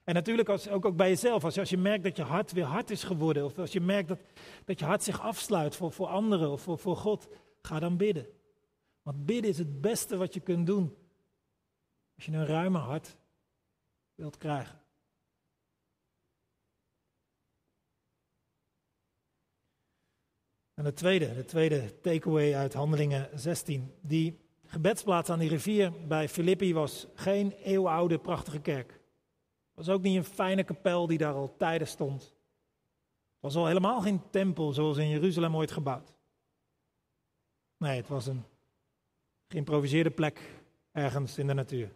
En 0.03 0.13
natuurlijk 0.13 0.49
als, 0.49 0.69
ook, 0.69 0.85
ook 0.85 0.95
bij 0.95 1.09
jezelf, 1.09 1.43
als 1.43 1.57
als 1.57 1.69
je 1.69 1.77
merkt 1.77 2.03
dat 2.03 2.15
je 2.15 2.23
hart 2.23 2.51
weer 2.51 2.63
hard 2.63 2.89
is 2.89 3.03
geworden, 3.03 3.45
of 3.45 3.57
als 3.57 3.71
je 3.71 3.81
merkt 3.81 4.07
dat, 4.07 4.19
dat 4.65 4.79
je 4.79 4.85
hart 4.85 5.03
zich 5.03 5.21
afsluit 5.21 5.75
voor, 5.75 5.91
voor 5.91 6.07
anderen 6.07 6.51
of 6.51 6.61
voor, 6.61 6.77
voor 6.77 6.97
God, 6.97 7.27
ga 7.61 7.79
dan 7.79 7.97
bidden. 7.97 8.27
Want 9.01 9.25
bidden 9.25 9.49
is 9.49 9.57
het 9.57 9.81
beste 9.81 10.17
wat 10.17 10.33
je 10.33 10.39
kunt 10.39 10.65
doen 10.65 10.95
als 12.17 12.25
je 12.25 12.31
een 12.31 12.45
ruime 12.45 12.77
hart 12.77 13.17
wilt 14.15 14.37
krijgen. 14.37 14.81
En 20.73 20.83
de 20.83 20.93
tweede, 20.93 21.33
de 21.33 21.45
tweede 21.45 21.99
takeaway 22.01 22.55
uit 22.55 22.73
Handelingen 22.73 23.29
16, 23.39 23.93
die 24.01 24.39
gebedsplaats 24.65 25.29
aan 25.29 25.39
die 25.39 25.49
rivier 25.49 26.07
bij 26.07 26.29
Filippi 26.29 26.73
was 26.73 27.07
geen 27.13 27.51
eeuwenoude 27.51 28.19
prachtige 28.19 28.59
kerk. 28.59 28.91
Het 28.91 29.85
was 29.85 29.89
ook 29.89 30.01
niet 30.01 30.15
een 30.15 30.23
fijne 30.23 30.63
kapel 30.63 31.07
die 31.07 31.17
daar 31.17 31.33
al 31.33 31.55
tijden 31.57 31.87
stond. 31.87 32.21
Het 32.21 32.33
was 33.39 33.55
al 33.55 33.67
helemaal 33.67 34.01
geen 34.01 34.29
tempel 34.29 34.73
zoals 34.73 34.97
in 34.97 35.09
Jeruzalem 35.09 35.55
ooit 35.55 35.71
gebouwd. 35.71 36.13
Nee, 37.77 37.97
het 37.97 38.07
was 38.07 38.27
een 38.27 38.43
geïmproviseerde 39.47 40.11
plek 40.11 40.39
ergens 40.91 41.37
in 41.37 41.47
de 41.47 41.53
natuur. 41.53 41.95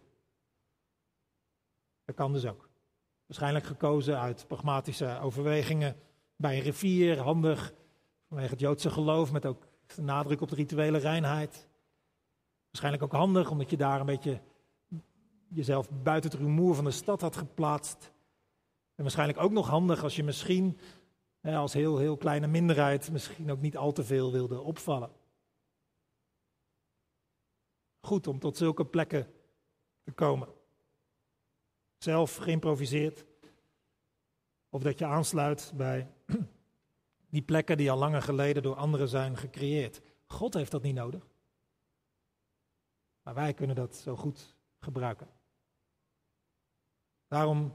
Dat 2.12 2.20
kan 2.20 2.32
dus 2.32 2.46
ook. 2.46 2.68
Waarschijnlijk 3.26 3.64
gekozen 3.64 4.20
uit 4.20 4.46
pragmatische 4.46 5.18
overwegingen 5.20 5.96
bij 6.36 6.56
een 6.56 6.62
rivier, 6.62 7.18
handig 7.18 7.72
vanwege 8.28 8.50
het 8.50 8.60
Joodse 8.60 8.90
geloof 8.90 9.32
met 9.32 9.46
ook 9.46 9.66
nadruk 9.96 10.40
op 10.40 10.48
de 10.48 10.54
rituele 10.54 10.98
reinheid. 10.98 11.68
Waarschijnlijk 12.66 13.02
ook 13.02 13.12
handig, 13.12 13.50
omdat 13.50 13.70
je 13.70 13.76
daar 13.76 14.00
een 14.00 14.06
beetje 14.06 14.40
jezelf 15.48 15.90
buiten 16.02 16.30
het 16.30 16.40
rumoer 16.40 16.74
van 16.74 16.84
de 16.84 16.90
stad 16.90 17.20
had 17.20 17.36
geplaatst. 17.36 18.12
En 18.94 19.02
waarschijnlijk 19.02 19.38
ook 19.38 19.52
nog 19.52 19.68
handig 19.68 20.02
als 20.02 20.16
je 20.16 20.24
misschien 20.24 20.78
als 21.42 21.72
heel, 21.72 21.98
heel 21.98 22.16
kleine 22.16 22.46
minderheid 22.46 23.12
misschien 23.12 23.50
ook 23.50 23.60
niet 23.60 23.76
al 23.76 23.92
te 23.92 24.04
veel 24.04 24.32
wilde 24.32 24.60
opvallen. 24.60 25.10
Goed 28.00 28.26
om 28.26 28.38
tot 28.38 28.56
zulke 28.56 28.86
plekken 28.86 29.32
te 30.02 30.12
komen. 30.12 30.60
Zelf 32.02 32.36
geïmproviseerd. 32.36 33.24
Of 34.68 34.82
dat 34.82 34.98
je 34.98 35.04
aansluit 35.04 35.72
bij 35.74 36.10
die 37.30 37.42
plekken 37.42 37.76
die 37.76 37.90
al 37.90 37.98
langer 37.98 38.22
geleden 38.22 38.62
door 38.62 38.74
anderen 38.74 39.08
zijn 39.08 39.36
gecreëerd. 39.36 40.00
God 40.26 40.54
heeft 40.54 40.70
dat 40.70 40.82
niet 40.82 40.94
nodig. 40.94 41.26
Maar 43.22 43.34
wij 43.34 43.54
kunnen 43.54 43.76
dat 43.76 43.96
zo 43.96 44.16
goed 44.16 44.56
gebruiken. 44.80 45.28
Daarom 47.28 47.72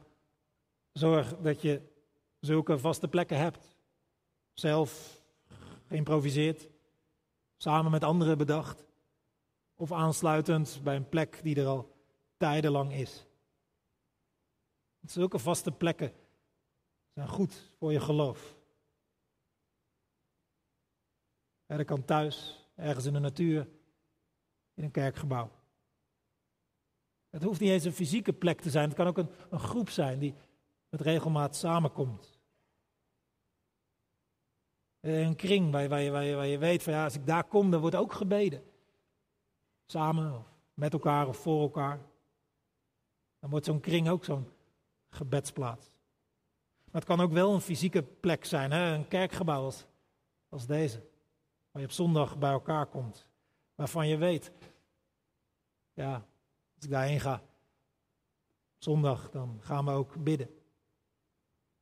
zorg 0.92 1.38
dat 1.38 1.62
je 1.62 1.82
zulke 2.40 2.80
vaste 2.80 3.08
plekken 3.08 3.38
hebt. 3.38 3.76
Zelf 4.54 5.22
geïmproviseerd, 5.86 6.70
samen 7.58 7.92
met 7.92 8.04
anderen 8.04 8.38
bedacht. 8.38 8.86
Of 9.76 9.92
aansluitend 9.92 10.80
bij 10.84 10.96
een 10.96 11.10
plek 11.10 11.40
die 11.44 11.56
er 11.56 11.68
al 11.68 11.96
tijdenlang 12.38 12.94
is. 12.94 13.27
Zulke 15.12 15.40
vaste 15.40 15.72
plekken 15.72 16.14
zijn 17.14 17.28
goed 17.28 17.72
voor 17.78 17.92
je 17.92 18.00
geloof. 18.00 18.56
dat 21.66 21.86
kan 21.86 22.06
thuis, 22.06 22.66
ergens 22.76 23.06
in 23.06 23.14
de 23.14 23.20
natuur, 23.20 23.68
in 24.74 24.84
een 24.84 24.92
kerkgebouw. 24.92 25.52
Het 27.30 27.44
hoeft 27.44 27.60
niet 27.60 27.70
eens 27.70 27.84
een 27.84 27.94
fysieke 27.94 28.34
plek 28.34 28.62
te 28.62 28.70
zijn, 28.70 28.88
het 28.88 28.98
kan 28.98 29.08
ook 29.08 29.18
een, 29.18 29.30
een 29.50 29.60
groep 29.60 29.90
zijn 29.90 30.20
die 30.20 30.34
met 30.90 31.02
regelmaat 31.02 31.56
samenkomt. 31.56 32.40
Een 35.00 35.36
kring 35.36 35.72
waar, 35.72 35.90
waar, 35.90 36.02
je, 36.02 36.12
waar, 36.12 36.36
waar 36.36 36.48
je 36.48 36.58
weet 36.58 36.84
van 36.84 36.94
ja, 36.94 37.04
als 37.04 37.16
ik 37.16 37.26
daar 37.26 37.44
kom, 37.44 37.72
dan 37.72 37.82
wordt 37.82 37.96
ook 37.96 38.14
gebeden. 38.14 38.64
Samen, 39.86 40.38
of 40.38 40.58
met 40.74 40.94
elkaar 40.94 41.28
of 41.28 41.38
voor 41.38 41.62
elkaar. 41.62 42.00
Dan 43.40 43.50
wordt 43.50 43.66
zo'n 43.66 43.80
kring 43.80 44.10
ook 44.10 44.26
zo'n 44.26 44.57
gebedsplaats. 45.10 45.92
Maar 46.86 47.02
het 47.02 47.06
kan 47.06 47.20
ook 47.20 47.32
wel 47.32 47.54
een 47.54 47.62
fysieke 47.62 48.04
plek 48.04 48.46
zijn, 48.46 48.72
hè? 48.72 48.94
een 48.94 49.08
kerkgebouw 49.08 49.64
als, 49.64 49.86
als 50.50 50.66
deze. 50.66 50.98
Waar 51.72 51.82
je 51.82 51.88
op 51.88 51.94
zondag 51.94 52.38
bij 52.38 52.52
elkaar 52.52 52.86
komt. 52.86 53.28
Waarvan 53.76 54.08
je 54.08 54.18
weet, 54.18 54.52
ja, 55.94 56.14
als 56.76 56.84
ik 56.86 56.90
daarheen 56.90 57.20
ga, 57.20 57.44
zondag, 58.78 59.30
dan 59.30 59.60
gaan 59.62 59.86
we 59.86 59.92
ook 59.92 60.24
bidden. 60.24 60.50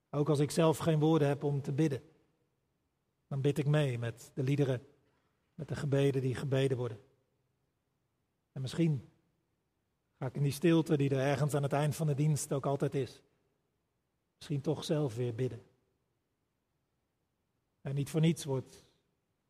Ook 0.10 0.30
als 0.30 0.40
ik 0.40 0.52
zelf 0.52 0.78
geen 0.78 1.00
woorden 1.00 1.28
heb 1.28 1.44
om 1.44 1.62
te 1.62 1.74
bidden, 1.74 2.04
dan 3.28 3.42
bid 3.42 3.58
ik 3.58 3.68
mee 3.68 4.00
met 4.00 4.32
de 4.34 4.44
liederen, 4.44 4.88
met 5.54 5.68
de 5.68 5.76
gebeden 5.76 6.22
die 6.22 6.36
gebeden 6.36 6.78
worden. 6.78 7.00
En 8.52 8.62
misschien 8.62 9.10
ga 10.18 10.26
ik 10.26 10.36
in 10.36 10.44
die 10.44 10.52
stilte 10.52 10.98
die 10.98 11.10
er 11.10 11.20
ergens 11.20 11.54
aan 11.54 11.64
het 11.64 11.74
eind 11.74 11.96
van 11.96 12.08
de 12.08 12.14
dienst 12.14 12.54
ook 12.54 12.66
altijd 12.66 12.96
is, 12.96 13.22
misschien 14.36 14.62
toch 14.62 14.84
zelf 14.84 15.16
weer 15.16 15.36
bidden. 15.36 15.64
En 17.82 17.96
niet 17.96 18.10
voor 18.10 18.22
niets 18.22 18.44
wordt 18.44 18.86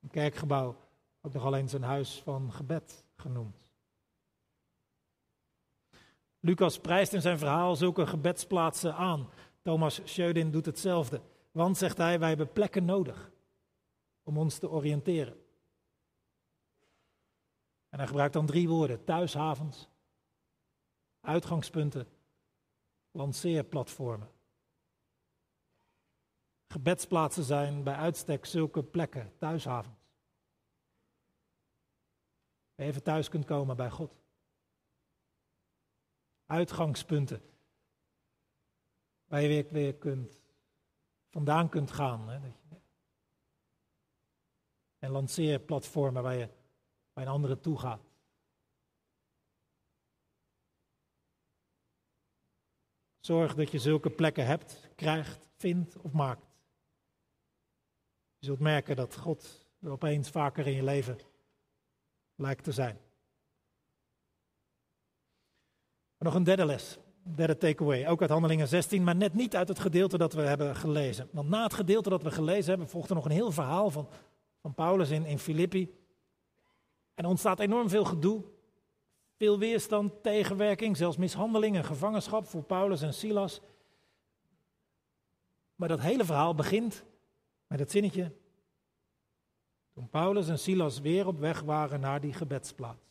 een 0.01 0.10
kerkgebouw 0.10 0.75
ook 1.21 1.34
nog 1.34 1.43
alleen 1.43 1.69
zijn 1.69 1.84
huis 1.84 2.21
van 2.21 2.51
gebed 2.51 3.06
genoemd. 3.15 3.71
Lucas 6.39 6.80
prijst 6.80 7.13
in 7.13 7.21
zijn 7.21 7.38
verhaal 7.38 7.75
zulke 7.75 8.08
gebedsplaatsen 8.08 8.95
aan. 8.95 9.30
Thomas 9.62 10.01
Schödin 10.04 10.51
doet 10.51 10.65
hetzelfde. 10.65 11.21
Want, 11.51 11.78
zegt 11.78 11.97
hij, 11.97 12.19
wij 12.19 12.28
hebben 12.28 12.54
plekken 12.54 12.86
nodig 12.86 13.32
om 14.23 14.38
ons 14.38 14.58
te 14.58 14.69
oriënteren. 14.69 15.38
En 17.89 17.97
hij 17.97 18.08
gebruikt 18.08 18.34
dan 18.34 18.45
drie 18.45 18.69
woorden: 18.69 19.04
thuishavens, 19.04 19.88
uitgangspunten, 21.26 22.08
lanceerplatformen. 23.12 24.30
Gebedsplaatsen 26.68 27.44
zijn 27.44 27.84
bij 27.84 27.96
uitstek 27.96 28.46
zulke 28.46 28.84
plekken, 28.84 29.34
thuishavens. 29.38 30.04
Waar 32.76 32.86
je 32.86 32.92
even 32.92 33.04
thuis 33.04 33.30
kunt 33.30 33.46
komen 33.46 33.76
bij 33.76 33.90
God. 33.90 34.16
Uitgangspunten. 36.46 37.42
Waar 39.26 39.42
je 39.42 39.48
weer, 39.48 39.68
weer 39.72 39.96
kunt, 39.96 40.40
vandaan 41.30 41.70
kunt 41.70 41.92
gaan. 41.92 42.30
Hè? 42.30 42.52
En 44.98 45.12
lanceerplatformen 45.12 46.24
waar 46.24 46.36
je 46.36 46.50
bij 47.14 47.24
een 47.24 47.30
andere 47.30 47.60
toe 47.60 47.80
gaat. 47.80 48.05
Zorg 53.26 53.56
dat 53.56 53.72
je 53.72 53.80
zulke 53.80 54.10
plekken 54.10 54.46
hebt, 54.46 54.90
krijgt, 54.96 55.50
vindt 55.56 55.98
of 56.02 56.12
maakt. 56.12 56.46
Je 58.38 58.46
zult 58.46 58.60
merken 58.60 58.96
dat 58.96 59.18
God 59.18 59.68
er 59.82 59.92
opeens 59.92 60.30
vaker 60.30 60.68
in 60.68 60.74
je 60.74 60.84
leven 60.84 61.18
lijkt 62.36 62.64
te 62.64 62.72
zijn. 62.72 62.98
nog 66.18 66.34
een 66.34 66.44
derde 66.44 66.66
les, 66.66 66.98
derde 67.24 67.58
takeaway, 67.58 68.08
ook 68.08 68.22
uit 68.22 68.30
Handelingen 68.30 68.68
16, 68.68 69.04
maar 69.04 69.16
net 69.16 69.34
niet 69.34 69.56
uit 69.56 69.68
het 69.68 69.80
gedeelte 69.80 70.18
dat 70.18 70.34
we 70.34 70.42
hebben 70.42 70.76
gelezen. 70.76 71.30
Want 71.32 71.50
na 71.50 71.64
het 71.64 71.74
gedeelte 71.74 72.10
dat 72.10 72.24
we 72.24 72.32
gelezen 72.32 72.70
hebben, 72.70 72.90
volgt 72.90 73.10
er 73.10 73.16
nog 73.16 73.26
een 73.26 73.32
heel 73.32 73.52
verhaal 73.52 73.90
van, 73.90 74.10
van 74.62 74.74
Paulus 74.74 75.10
in, 75.10 75.26
in 75.26 75.40
Filippi. 75.40 75.96
En 77.14 77.24
er 77.24 77.30
ontstaat 77.30 77.60
enorm 77.60 77.90
veel 77.90 78.06
gedoe, 78.06 78.44
veel 79.38 79.60
weerstand, 79.60 80.24
tegenwerking, 80.24 80.98
zelfs 80.98 81.17
mishandeling 81.17 81.76
en 81.76 81.86
gevangenschap 81.86 82.48
voor 82.48 82.63
Paulus 82.63 83.02
en 83.02 83.13
Silas. 83.13 83.62
Maar 85.76 85.89
dat 85.89 86.00
hele 86.00 86.26
verhaal 86.26 86.56
begint 86.56 87.04
met 87.67 87.80
het 87.80 87.91
zinnetje. 87.91 88.32
Toen 89.93 90.10
Paulus 90.10 90.48
en 90.48 90.60
Silas 90.60 91.00
weer 91.00 91.28
op 91.28 91.39
weg 91.39 91.62
waren 91.62 92.00
naar 92.00 92.21
die 92.21 92.34
gebedsplaats. 92.34 93.06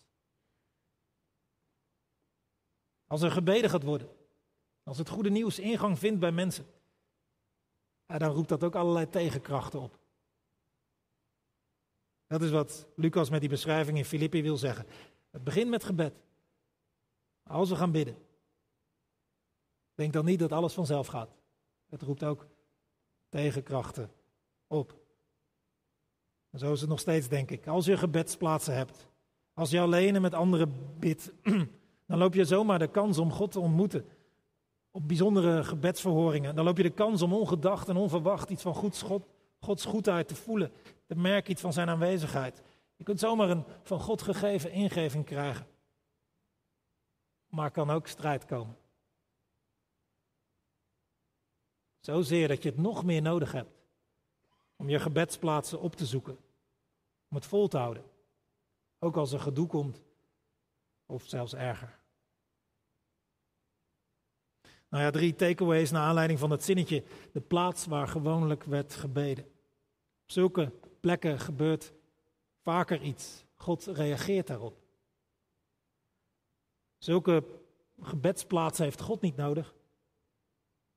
Als 3.06 3.22
er 3.22 3.30
gebeden 3.30 3.70
gaat 3.70 3.82
worden, 3.82 4.08
als 4.82 4.98
het 4.98 5.08
goede 5.08 5.30
nieuws 5.30 5.58
ingang 5.58 5.98
vindt 5.98 6.20
bij 6.20 6.32
mensen, 6.32 6.66
dan 8.06 8.30
roept 8.30 8.48
dat 8.48 8.64
ook 8.64 8.74
allerlei 8.74 9.08
tegenkrachten 9.08 9.80
op. 9.80 9.98
Dat 12.26 12.42
is 12.42 12.50
wat 12.50 12.86
Lucas 12.96 13.30
met 13.30 13.40
die 13.40 13.48
beschrijving 13.48 13.98
in 13.98 14.04
Filippi 14.04 14.42
wil 14.42 14.56
zeggen. 14.56 14.86
Het 15.34 15.44
begint 15.44 15.70
met 15.70 15.84
gebed. 15.84 16.14
Als 17.42 17.68
we 17.68 17.76
gaan 17.76 17.90
bidden, 17.90 18.16
denk 19.94 20.12
dan 20.12 20.24
niet 20.24 20.38
dat 20.38 20.52
alles 20.52 20.72
vanzelf 20.72 21.06
gaat. 21.06 21.30
Het 21.88 22.02
roept 22.02 22.24
ook 22.24 22.46
tegenkrachten 23.28 24.10
op. 24.66 24.94
En 26.50 26.58
zo 26.58 26.72
is 26.72 26.80
het 26.80 26.90
nog 26.90 27.00
steeds, 27.00 27.28
denk 27.28 27.50
ik. 27.50 27.66
Als 27.66 27.84
je 27.84 27.96
gebedsplaatsen 27.96 28.74
hebt, 28.74 29.06
als 29.52 29.70
je 29.70 29.80
alleen 29.80 30.14
en 30.14 30.22
met 30.22 30.34
anderen 30.34 30.98
bidt, 30.98 31.32
dan 32.06 32.18
loop 32.18 32.34
je 32.34 32.44
zomaar 32.44 32.78
de 32.78 32.88
kans 32.88 33.18
om 33.18 33.32
God 33.32 33.52
te 33.52 33.60
ontmoeten. 33.60 34.04
Op 34.90 35.08
bijzondere 35.08 35.64
gebedsverhoringen. 35.64 36.54
Dan 36.54 36.64
loop 36.64 36.76
je 36.76 36.82
de 36.82 36.90
kans 36.90 37.22
om 37.22 37.32
ongedacht 37.32 37.88
en 37.88 37.96
onverwacht 37.96 38.50
iets 38.50 38.62
van 38.62 38.74
Gods, 38.74 39.02
God, 39.02 39.26
Gods 39.60 39.84
goedheid 39.84 40.28
te 40.28 40.34
voelen. 40.34 40.72
Te 41.06 41.16
merken 41.16 41.50
iets 41.50 41.60
van 41.60 41.72
zijn 41.72 41.88
aanwezigheid. 41.88 42.62
Je 43.04 43.10
kunt 43.10 43.22
zomaar 43.22 43.50
een 43.50 43.64
van 43.82 44.00
God 44.00 44.22
gegeven 44.22 44.70
ingeving 44.70 45.24
krijgen. 45.24 45.66
Maar 47.46 47.70
kan 47.70 47.90
ook 47.90 48.06
strijd 48.06 48.44
komen. 48.44 48.76
Zozeer 52.00 52.48
dat 52.48 52.62
je 52.62 52.68
het 52.68 52.78
nog 52.78 53.04
meer 53.04 53.22
nodig 53.22 53.52
hebt 53.52 53.70
om 54.76 54.88
je 54.88 54.98
gebedsplaatsen 54.98 55.80
op 55.80 55.96
te 55.96 56.06
zoeken. 56.06 56.38
Om 57.28 57.36
het 57.36 57.46
vol 57.46 57.68
te 57.68 57.76
houden. 57.76 58.04
Ook 58.98 59.16
als 59.16 59.32
er 59.32 59.40
gedoe 59.40 59.66
komt 59.66 60.02
of 61.06 61.22
zelfs 61.26 61.54
erger. 61.54 61.98
Nou 64.88 65.04
ja, 65.04 65.10
drie 65.10 65.34
takeaways 65.34 65.90
naar 65.90 66.06
aanleiding 66.06 66.38
van 66.38 66.50
het 66.50 66.64
zinnetje. 66.64 67.04
De 67.32 67.40
plaats 67.40 67.86
waar 67.86 68.08
gewoonlijk 68.08 68.64
werd 68.64 68.94
gebeden. 68.94 69.44
Op 70.22 70.30
zulke 70.30 70.72
plekken 71.00 71.40
gebeurt 71.40 71.92
vaker 72.64 73.02
iets. 73.02 73.44
God 73.54 73.84
reageert 73.84 74.46
daarop. 74.46 74.76
Zulke 76.98 77.44
gebedsplaatsen 78.00 78.84
heeft 78.84 79.00
God 79.00 79.20
niet 79.20 79.36
nodig. 79.36 79.74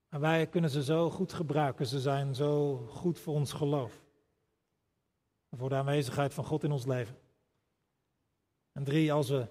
En 0.10 0.20
wij 0.20 0.48
kunnen 0.48 0.70
ze 0.70 0.84
zo 0.84 1.10
goed 1.10 1.34
gebruiken. 1.34 1.86
Ze 1.86 2.00
zijn 2.00 2.36
zo 2.36 2.78
goed 2.78 3.20
voor 3.20 3.34
ons 3.34 3.54
geloof. 3.54 4.02
Voor 5.52 5.70
de 5.70 5.76
aanwezigheid 5.76 6.34
van 6.34 6.44
God 6.44 6.64
in 6.64 6.72
ons 6.72 6.86
leven. 6.86 7.18
En 8.72 8.84
drie, 8.84 9.14
als 9.14 9.30
we 9.30 9.48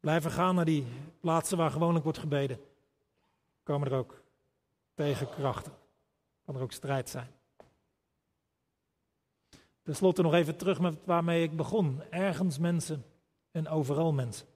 blijven 0.00 0.30
gaan 0.30 0.54
naar 0.54 0.64
die 0.64 0.86
plaatsen 1.20 1.56
waar 1.56 1.70
gewoonlijk 1.70 2.04
wordt 2.04 2.18
gebeden, 2.18 2.60
komen 3.62 3.90
er 3.90 3.98
ook 3.98 4.22
tegenkrachten. 4.94 5.72
Kan 6.44 6.56
er 6.56 6.62
ook 6.62 6.72
strijd 6.72 7.08
zijn. 7.08 7.30
Ten 9.84 9.96
slotte 9.96 10.22
nog 10.22 10.34
even 10.34 10.56
terug 10.56 10.80
met 10.80 11.04
waarmee 11.04 11.42
ik 11.42 11.56
begon. 11.56 12.02
Ergens 12.02 12.58
mensen 12.58 13.04
en 13.50 13.68
overal 13.68 14.12
mensen. 14.12 14.46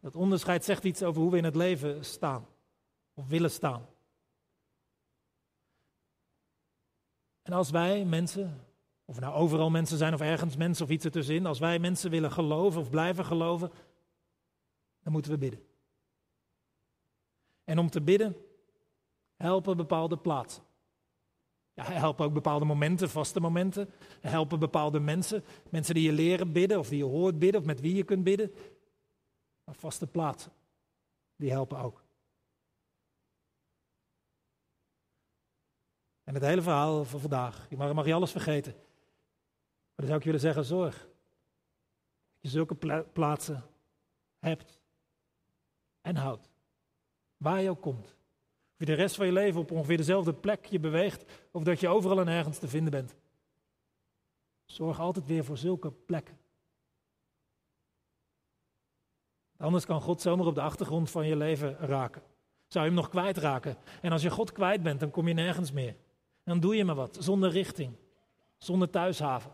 Dat 0.00 0.16
onderscheid 0.16 0.64
zegt 0.64 0.84
iets 0.84 1.02
over 1.02 1.22
hoe 1.22 1.30
we 1.30 1.36
in 1.36 1.44
het 1.44 1.56
leven 1.56 2.04
staan. 2.04 2.46
Of 3.14 3.26
willen 3.26 3.50
staan. 3.50 3.86
En 7.42 7.52
als 7.52 7.70
wij 7.70 8.04
mensen, 8.04 8.66
of 9.04 9.20
nou 9.20 9.34
overal 9.34 9.70
mensen 9.70 9.98
zijn 9.98 10.14
of 10.14 10.20
ergens 10.20 10.56
mensen 10.56 10.84
of 10.84 10.90
iets 10.90 11.04
ertussenin, 11.04 11.46
als 11.46 11.58
wij 11.58 11.78
mensen 11.78 12.10
willen 12.10 12.32
geloven 12.32 12.80
of 12.80 12.90
blijven 12.90 13.24
geloven, 13.24 13.70
dan 15.02 15.12
moeten 15.12 15.30
we 15.30 15.38
bidden. 15.38 15.66
En 17.64 17.78
om 17.78 17.90
te 17.90 18.00
bidden 18.00 18.36
helpen 19.36 19.76
bepaalde 19.76 20.18
plaatsen. 20.18 20.65
Ja, 21.76 21.84
helpen 21.84 22.24
ook 22.24 22.32
bepaalde 22.32 22.64
momenten, 22.64 23.10
vaste 23.10 23.40
momenten. 23.40 23.90
Helpen 24.20 24.58
bepaalde 24.58 25.00
mensen. 25.00 25.44
Mensen 25.70 25.94
die 25.94 26.02
je 26.02 26.12
leren 26.12 26.52
bidden 26.52 26.78
of 26.78 26.88
die 26.88 26.98
je 26.98 27.04
hoort 27.04 27.38
bidden 27.38 27.60
of 27.60 27.66
met 27.66 27.80
wie 27.80 27.94
je 27.94 28.04
kunt 28.04 28.24
bidden. 28.24 28.54
Maar 29.64 29.74
vaste 29.74 30.06
plaatsen, 30.06 30.52
die 31.36 31.50
helpen 31.50 31.78
ook. 31.78 32.04
En 36.24 36.34
het 36.34 36.42
hele 36.42 36.62
verhaal 36.62 37.04
van 37.04 37.20
vandaag, 37.20 37.66
je 37.70 37.76
mag, 37.76 37.92
mag 37.92 38.06
je 38.06 38.14
alles 38.14 38.30
vergeten. 38.30 38.72
Maar 38.72 39.94
dan 39.94 40.06
zou 40.06 40.18
ik 40.18 40.24
willen 40.24 40.40
zeggen, 40.40 40.64
zorg. 40.64 40.98
Dat 42.32 42.40
je 42.40 42.48
zulke 42.48 43.04
plaatsen 43.12 43.64
hebt 44.38 44.80
en 46.00 46.16
houdt. 46.16 46.50
Waar 47.36 47.62
je 47.62 47.70
ook 47.70 47.82
komt. 47.82 48.15
Of 48.76 48.86
je 48.86 48.94
de 48.94 49.00
rest 49.00 49.16
van 49.16 49.26
je 49.26 49.32
leven 49.32 49.60
op 49.60 49.70
ongeveer 49.70 49.96
dezelfde 49.96 50.32
plek 50.34 50.64
je 50.64 50.80
beweegt, 50.80 51.24
of 51.50 51.62
dat 51.62 51.80
je 51.80 51.88
overal 51.88 52.20
en 52.20 52.28
ergens 52.28 52.58
te 52.58 52.68
vinden 52.68 52.90
bent. 52.90 53.14
Zorg 54.64 55.00
altijd 55.00 55.26
weer 55.26 55.44
voor 55.44 55.58
zulke 55.58 55.90
plekken. 55.90 56.38
Anders 59.56 59.86
kan 59.86 60.00
God 60.00 60.20
zomaar 60.20 60.46
op 60.46 60.54
de 60.54 60.60
achtergrond 60.60 61.10
van 61.10 61.26
je 61.26 61.36
leven 61.36 61.76
raken. 61.76 62.22
Zou 62.66 62.84
je 62.84 62.90
hem 62.90 63.00
nog 63.00 63.08
kwijtraken. 63.08 63.76
En 64.02 64.12
als 64.12 64.22
je 64.22 64.30
God 64.30 64.52
kwijt 64.52 64.82
bent, 64.82 65.00
dan 65.00 65.10
kom 65.10 65.28
je 65.28 65.34
nergens 65.34 65.72
meer. 65.72 65.96
Dan 66.44 66.60
doe 66.60 66.76
je 66.76 66.84
maar 66.84 66.94
wat, 66.94 67.16
zonder 67.20 67.50
richting, 67.50 67.96
zonder 68.58 68.90
thuishaven, 68.90 69.52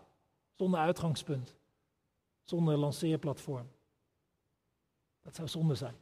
zonder 0.55 0.81
uitgangspunt, 0.81 1.57
zonder 2.43 2.77
lanceerplatform. 2.77 3.71
Dat 5.23 5.35
zou 5.35 5.49
zonde 5.49 5.75
zijn. 5.75 6.02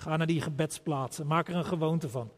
Ga 0.00 0.16
naar 0.16 0.26
die 0.26 0.40
gebedsplaatsen, 0.40 1.26
maak 1.26 1.48
er 1.48 1.54
een 1.54 1.64
gewoonte 1.64 2.08
van. 2.08 2.32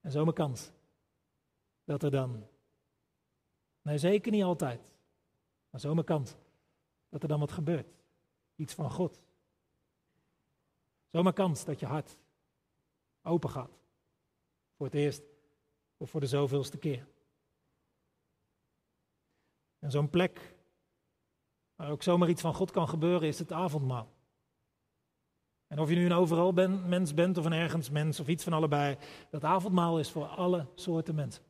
En 0.00 0.10
zomaar 0.10 0.34
kans 0.34 0.70
dat 1.84 2.02
er 2.02 2.10
dan, 2.10 2.46
nee 3.82 3.98
zeker 3.98 4.32
niet 4.32 4.42
altijd, 4.42 4.80
maar 5.70 5.80
zomaar 5.80 6.04
kans 6.04 6.34
dat 7.08 7.22
er 7.22 7.28
dan 7.28 7.40
wat 7.40 7.52
gebeurt. 7.52 7.86
Iets 8.56 8.74
van 8.74 8.90
God. 8.90 9.20
Zomaar 11.10 11.32
kans 11.32 11.64
dat 11.64 11.80
je 11.80 11.86
hart 11.86 12.16
open 13.22 13.50
gaat. 13.50 13.78
Voor 14.76 14.86
het 14.86 14.94
eerst 14.94 15.22
of 15.96 16.10
voor 16.10 16.20
de 16.20 16.26
zoveelste 16.26 16.78
keer. 16.78 17.06
En 19.78 19.90
zo'n 19.90 20.10
plek 20.10 20.58
waar 21.80 21.90
ook 21.90 22.02
zomaar 22.02 22.28
iets 22.28 22.40
van 22.40 22.54
God 22.54 22.70
kan 22.70 22.88
gebeuren 22.88 23.28
is 23.28 23.38
het 23.38 23.52
avondmaal. 23.52 24.08
En 25.66 25.78
of 25.78 25.88
je 25.88 25.94
nu 25.94 26.04
een 26.04 26.12
overal 26.12 26.52
mens 26.52 27.14
bent 27.14 27.38
of 27.38 27.44
een 27.44 27.52
ergens 27.52 27.90
mens 27.90 28.20
of 28.20 28.28
iets 28.28 28.44
van 28.44 28.52
allebei, 28.52 28.96
dat 29.30 29.44
avondmaal 29.44 29.98
is 29.98 30.10
voor 30.10 30.26
alle 30.26 30.66
soorten 30.74 31.14
mensen. 31.14 31.42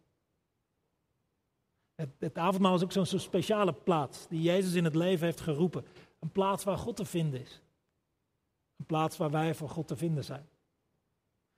Het, 1.95 2.09
het 2.19 2.39
avondmaal 2.39 2.75
is 2.75 2.83
ook 2.83 2.93
zo'n 2.93 3.21
speciale 3.21 3.73
plaats 3.73 4.29
die 4.29 4.43
Jezus 4.43 4.75
in 4.75 4.85
het 4.85 4.95
leven 4.95 5.25
heeft 5.25 5.41
geroepen. 5.41 5.85
Een 6.19 6.33
plaats 6.33 6.65
waar 6.65 6.79
God 6.79 6.97
te 6.97 7.05
vinden 7.05 7.41
is. 7.41 7.63
Een 8.77 8.87
plaats 8.87 9.17
waar 9.17 9.31
wij 9.31 9.55
voor 9.55 9.69
God 9.69 9.89
te 9.89 9.97
vinden 9.97 10.25
zijn. 10.25 10.49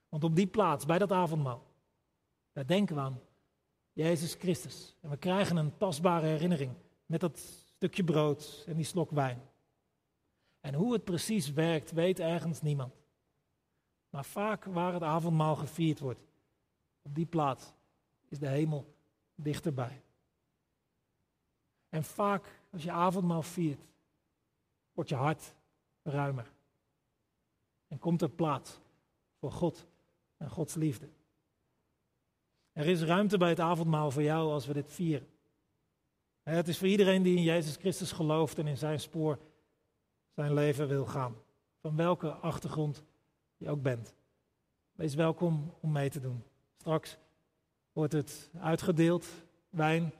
Want 0.08 0.24
op 0.24 0.36
die 0.36 0.46
plaats, 0.46 0.86
bij 0.86 0.98
dat 0.98 1.12
avondmaal, 1.12 1.66
daar 2.52 2.66
denken 2.66 2.94
we 2.94 3.00
aan 3.00 3.20
Jezus 3.92 4.34
Christus. 4.34 4.96
En 5.00 5.10
we 5.10 5.16
krijgen 5.16 5.56
een 5.56 5.76
tastbare 5.76 6.26
herinnering 6.26 6.72
met 7.06 7.20
dat 7.20 7.61
stukje 7.82 8.04
brood 8.04 8.64
en 8.66 8.76
die 8.76 8.84
slok 8.84 9.10
wijn. 9.10 9.42
En 10.60 10.74
hoe 10.74 10.92
het 10.92 11.04
precies 11.04 11.52
werkt, 11.52 11.92
weet 11.92 12.20
ergens 12.20 12.62
niemand. 12.62 12.94
Maar 14.10 14.24
vaak 14.24 14.64
waar 14.64 14.92
het 14.92 15.02
avondmaal 15.02 15.56
gevierd 15.56 15.98
wordt, 15.98 16.24
op 17.02 17.14
die 17.14 17.26
plaats, 17.26 17.72
is 18.28 18.38
de 18.38 18.48
hemel 18.48 18.94
dichterbij. 19.34 20.02
En 21.88 22.04
vaak 22.04 22.60
als 22.70 22.82
je 22.82 22.90
avondmaal 22.90 23.42
viert, 23.42 23.80
wordt 24.92 25.10
je 25.10 25.16
hart 25.16 25.54
ruimer. 26.02 26.52
En 27.88 27.98
komt 27.98 28.22
er 28.22 28.30
plaats 28.30 28.78
voor 29.38 29.52
God 29.52 29.86
en 30.36 30.50
Gods 30.50 30.74
liefde. 30.74 31.08
Er 32.72 32.86
is 32.86 33.02
ruimte 33.02 33.38
bij 33.38 33.48
het 33.48 33.60
avondmaal 33.60 34.10
voor 34.10 34.22
jou 34.22 34.52
als 34.52 34.66
we 34.66 34.72
dit 34.72 34.92
vieren. 34.92 35.28
Het 36.42 36.68
is 36.68 36.78
voor 36.78 36.88
iedereen 36.88 37.22
die 37.22 37.36
in 37.36 37.42
Jezus 37.42 37.76
Christus 37.76 38.12
gelooft 38.12 38.58
en 38.58 38.66
in 38.66 38.76
zijn 38.76 39.00
spoor 39.00 39.38
zijn 40.34 40.54
leven 40.54 40.88
wil 40.88 41.06
gaan. 41.06 41.34
Van 41.80 41.96
welke 41.96 42.30
achtergrond 42.30 43.04
je 43.56 43.68
ook 43.68 43.82
bent. 43.82 44.14
Wees 44.92 45.14
welkom 45.14 45.74
om 45.80 45.92
mee 45.92 46.10
te 46.10 46.20
doen. 46.20 46.42
Straks 46.76 47.18
wordt 47.92 48.12
het 48.12 48.50
uitgedeeld, 48.60 49.26
wijn. 49.70 50.12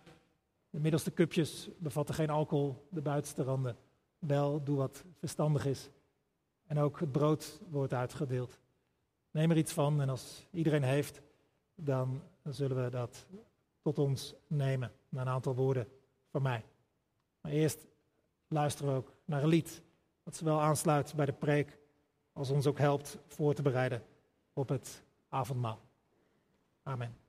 De 0.71 0.81
middelste 0.81 1.13
cupjes 1.13 1.69
bevatten 1.79 2.15
geen 2.15 2.31
alcohol, 2.31 2.87
de 2.89 3.01
buitenste 3.01 3.43
randen 3.43 3.77
wel. 4.19 4.65
Doe 4.65 4.77
wat 4.77 5.05
verstandig 5.19 5.67
is. 5.67 5.91
En 6.67 6.79
ook 6.79 7.01
het 7.01 7.13
brood 7.13 7.61
wordt 7.71 7.95
uitgedeeld. 7.95 8.59
Neem 9.31 9.51
er 9.51 9.57
iets 9.57 9.73
van 9.73 10.01
en 10.01 10.09
als 10.09 10.47
iedereen 10.51 10.83
heeft, 10.83 11.21
dan 11.75 12.23
zullen 12.45 12.85
we 12.85 12.91
dat 12.91 13.27
tot 13.81 13.99
ons 13.99 14.35
nemen. 14.47 14.93
Na 15.09 15.21
een 15.21 15.29
aantal 15.29 15.55
woorden 15.55 15.87
van 16.33 16.43
mij. 16.43 16.65
Maar 17.41 17.53
eerst 17.53 17.87
luisteren 18.49 18.93
we 18.93 18.99
ook 18.99 19.13
naar 19.25 19.43
een 19.43 19.49
lied. 19.49 19.83
Dat 20.25 20.37
zowel 20.37 20.61
aansluit 20.61 21.15
bij 21.15 21.27
de 21.27 21.33
preek 21.33 21.79
als 22.33 22.51
ons 22.51 22.67
ook 22.67 22.79
helpt 22.79 23.19
voor 23.27 23.55
te 23.55 23.63
bereiden 23.63 24.03
op 24.53 24.69
het 24.69 25.03
avondmaal. 25.29 25.81
Amen. 26.83 27.21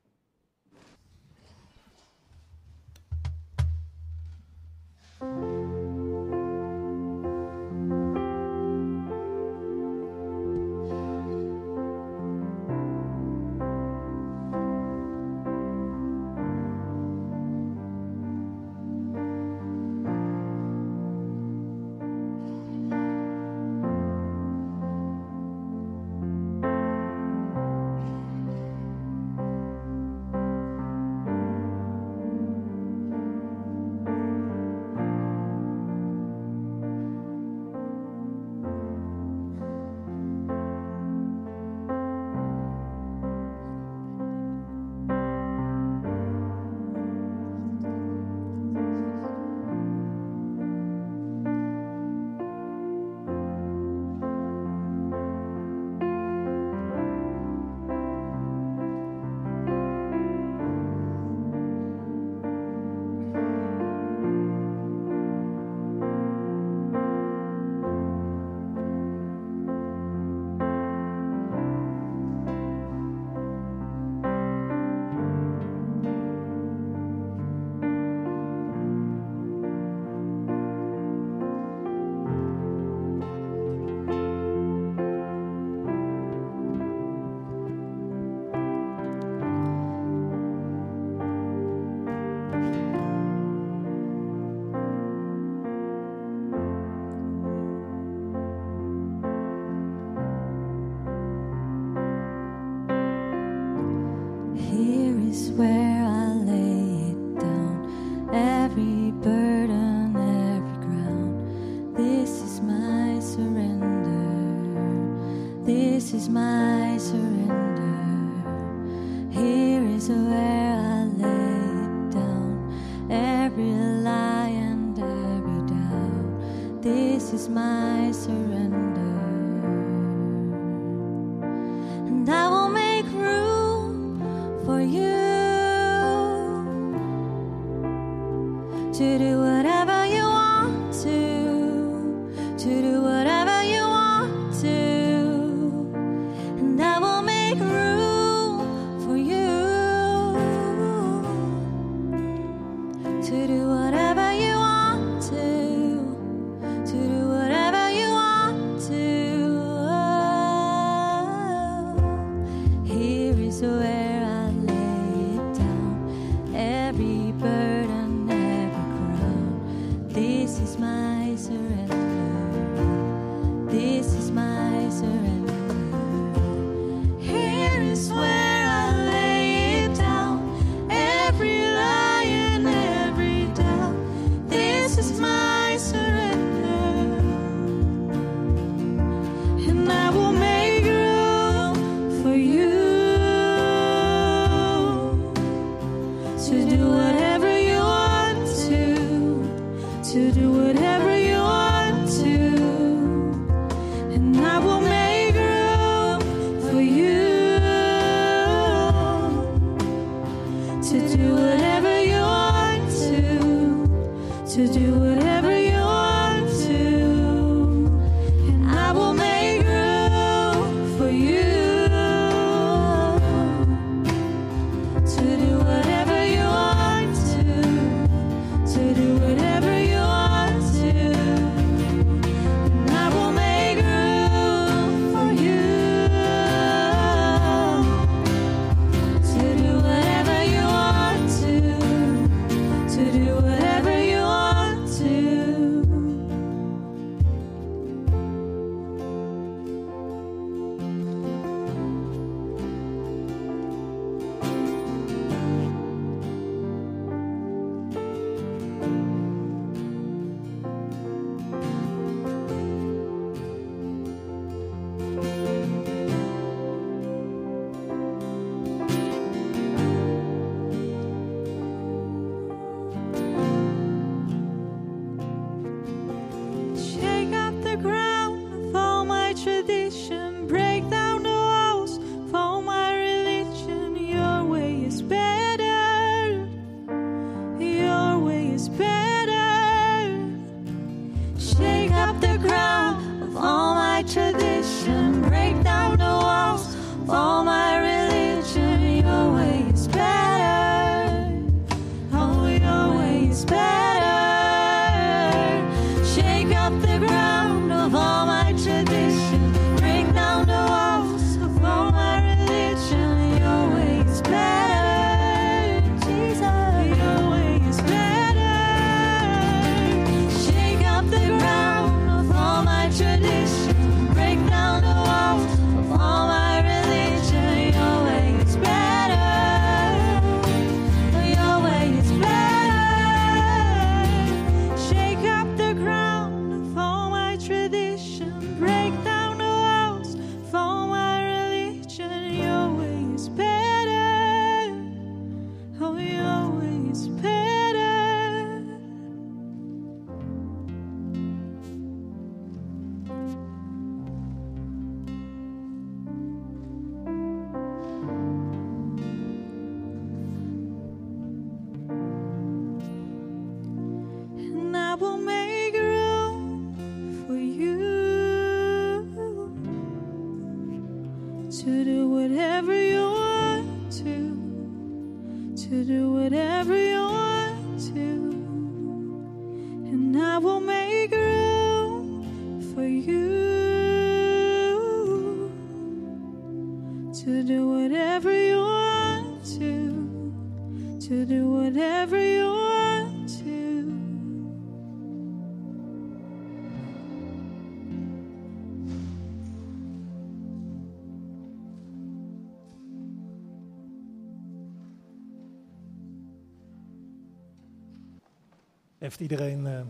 iedereen 409.20 409.66
uh, 409.66 409.80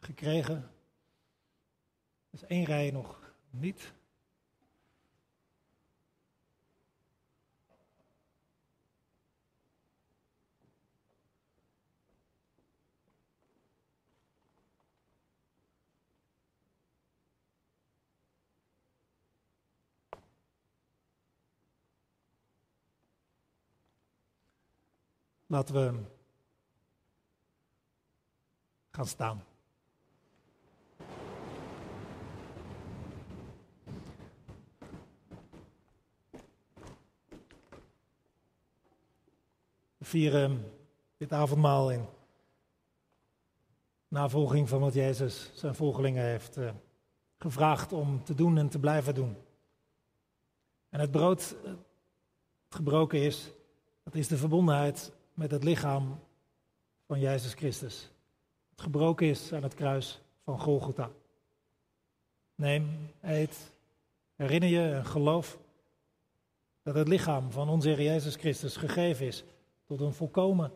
gekregen. 0.00 0.56
Er 2.30 2.42
is 2.42 2.44
één 2.44 2.64
rij 2.64 2.90
nog 2.90 3.34
niet. 3.50 3.94
Laten 25.46 25.74
we 25.74 26.15
gaan 28.96 29.06
staan. 29.06 29.44
We 39.96 40.04
vieren 40.04 40.72
dit 41.16 41.32
avondmaal 41.32 41.90
in 41.90 42.06
navolging 44.08 44.68
van 44.68 44.80
wat 44.80 44.94
Jezus 44.94 45.50
zijn 45.54 45.74
volgelingen 45.74 46.24
heeft 46.24 46.56
eh, 46.56 46.70
gevraagd 47.38 47.92
om 47.92 48.24
te 48.24 48.34
doen 48.34 48.58
en 48.58 48.68
te 48.68 48.78
blijven 48.78 49.14
doen. 49.14 49.36
En 50.88 51.00
het 51.00 51.10
brood 51.10 51.56
dat 51.62 51.76
gebroken 52.68 53.18
is, 53.18 53.52
dat 54.02 54.14
is 54.14 54.28
de 54.28 54.36
verbondenheid 54.36 55.12
met 55.34 55.50
het 55.50 55.64
lichaam 55.64 56.20
van 57.06 57.20
Jezus 57.20 57.54
Christus 57.54 58.10
gebroken 58.76 59.26
is 59.26 59.52
aan 59.52 59.62
het 59.62 59.74
kruis 59.74 60.20
van 60.44 60.60
Golgotha. 60.60 61.10
Neem, 62.54 63.10
eet, 63.22 63.72
herinner 64.34 64.68
je 64.68 64.92
en 64.92 65.06
geloof 65.06 65.58
dat 66.82 66.94
het 66.94 67.08
lichaam 67.08 67.50
van 67.50 67.68
onze 67.68 67.88
Heer 67.88 68.02
Jezus 68.02 68.36
Christus 68.36 68.76
gegeven 68.76 69.26
is 69.26 69.44
tot 69.84 70.00
een 70.00 70.12
volkomen 70.12 70.72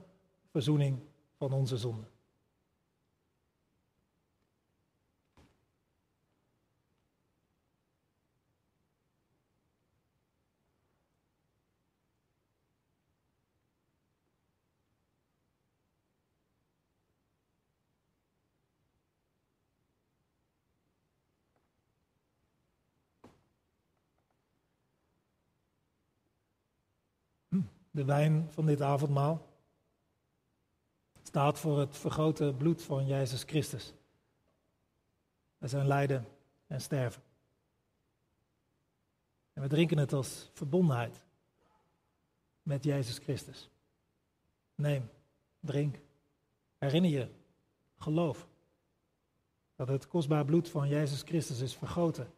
verzoening 0.50 0.98
van 1.36 1.52
onze 1.52 1.76
zonden. 1.76 2.09
De 28.00 28.06
wijn 28.06 28.48
van 28.50 28.66
dit 28.66 28.82
avondmaal 28.82 29.46
staat 31.22 31.58
voor 31.58 31.78
het 31.78 31.96
vergrote 31.96 32.54
bloed 32.56 32.82
van 32.82 33.06
Jezus 33.06 33.42
Christus. 33.42 33.94
Bij 35.58 35.68
zijn 35.68 35.86
lijden 35.86 36.26
en 36.66 36.80
sterven. 36.80 37.22
En 39.52 39.62
we 39.62 39.68
drinken 39.68 39.98
het 39.98 40.12
als 40.12 40.50
verbondenheid 40.52 41.24
met 42.62 42.84
Jezus 42.84 43.18
Christus. 43.18 43.70
Neem, 44.74 45.10
drink, 45.60 45.98
herinner 46.78 47.10
je, 47.10 47.28
geloof 47.98 48.48
dat 49.76 49.88
het 49.88 50.08
kostbaar 50.08 50.44
bloed 50.44 50.68
van 50.68 50.88
Jezus 50.88 51.22
Christus 51.22 51.60
is 51.60 51.76
vergoten. 51.76 52.32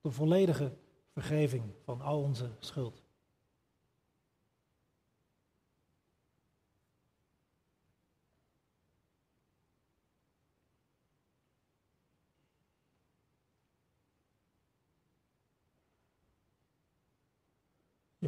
De 0.00 0.10
volledige 0.10 0.72
vergeving 1.12 1.64
van 1.84 2.00
al 2.00 2.22
onze 2.22 2.50
schuld. 2.58 3.01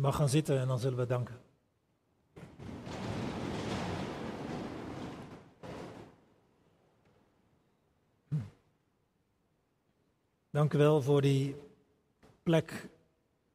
Mag 0.05 0.17
gaan 0.17 0.29
zitten 0.29 0.61
en 0.61 0.69
dan 0.69 0.79
zullen 0.79 0.99
we 0.99 1.07
danken. 1.07 1.41
Dank 10.51 10.73
u 10.73 10.79
wel 10.79 11.03
voor 11.03 11.21
die 11.21 11.57
plek 12.43 12.89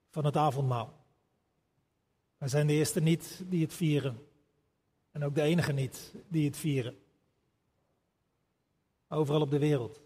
van 0.10 0.26
het 0.26 0.38
avondmaal. 0.38 0.93
Wij 2.38 2.47
zijn 2.47 2.68
de 2.68 2.74
eerste 2.74 3.00
niet 3.00 3.41
die 3.45 3.64
het 3.64 3.74
vieren. 3.74 4.28
En 5.12 5.24
ook 5.24 5.36
de 5.36 5.41
enige 5.41 5.72
niet 5.72 6.14
die 6.28 6.45
het 6.45 6.58
vieren. 6.58 6.97
Overal 9.08 9.41
op 9.41 9.52
de 9.52 9.60
wereld 9.60 10.02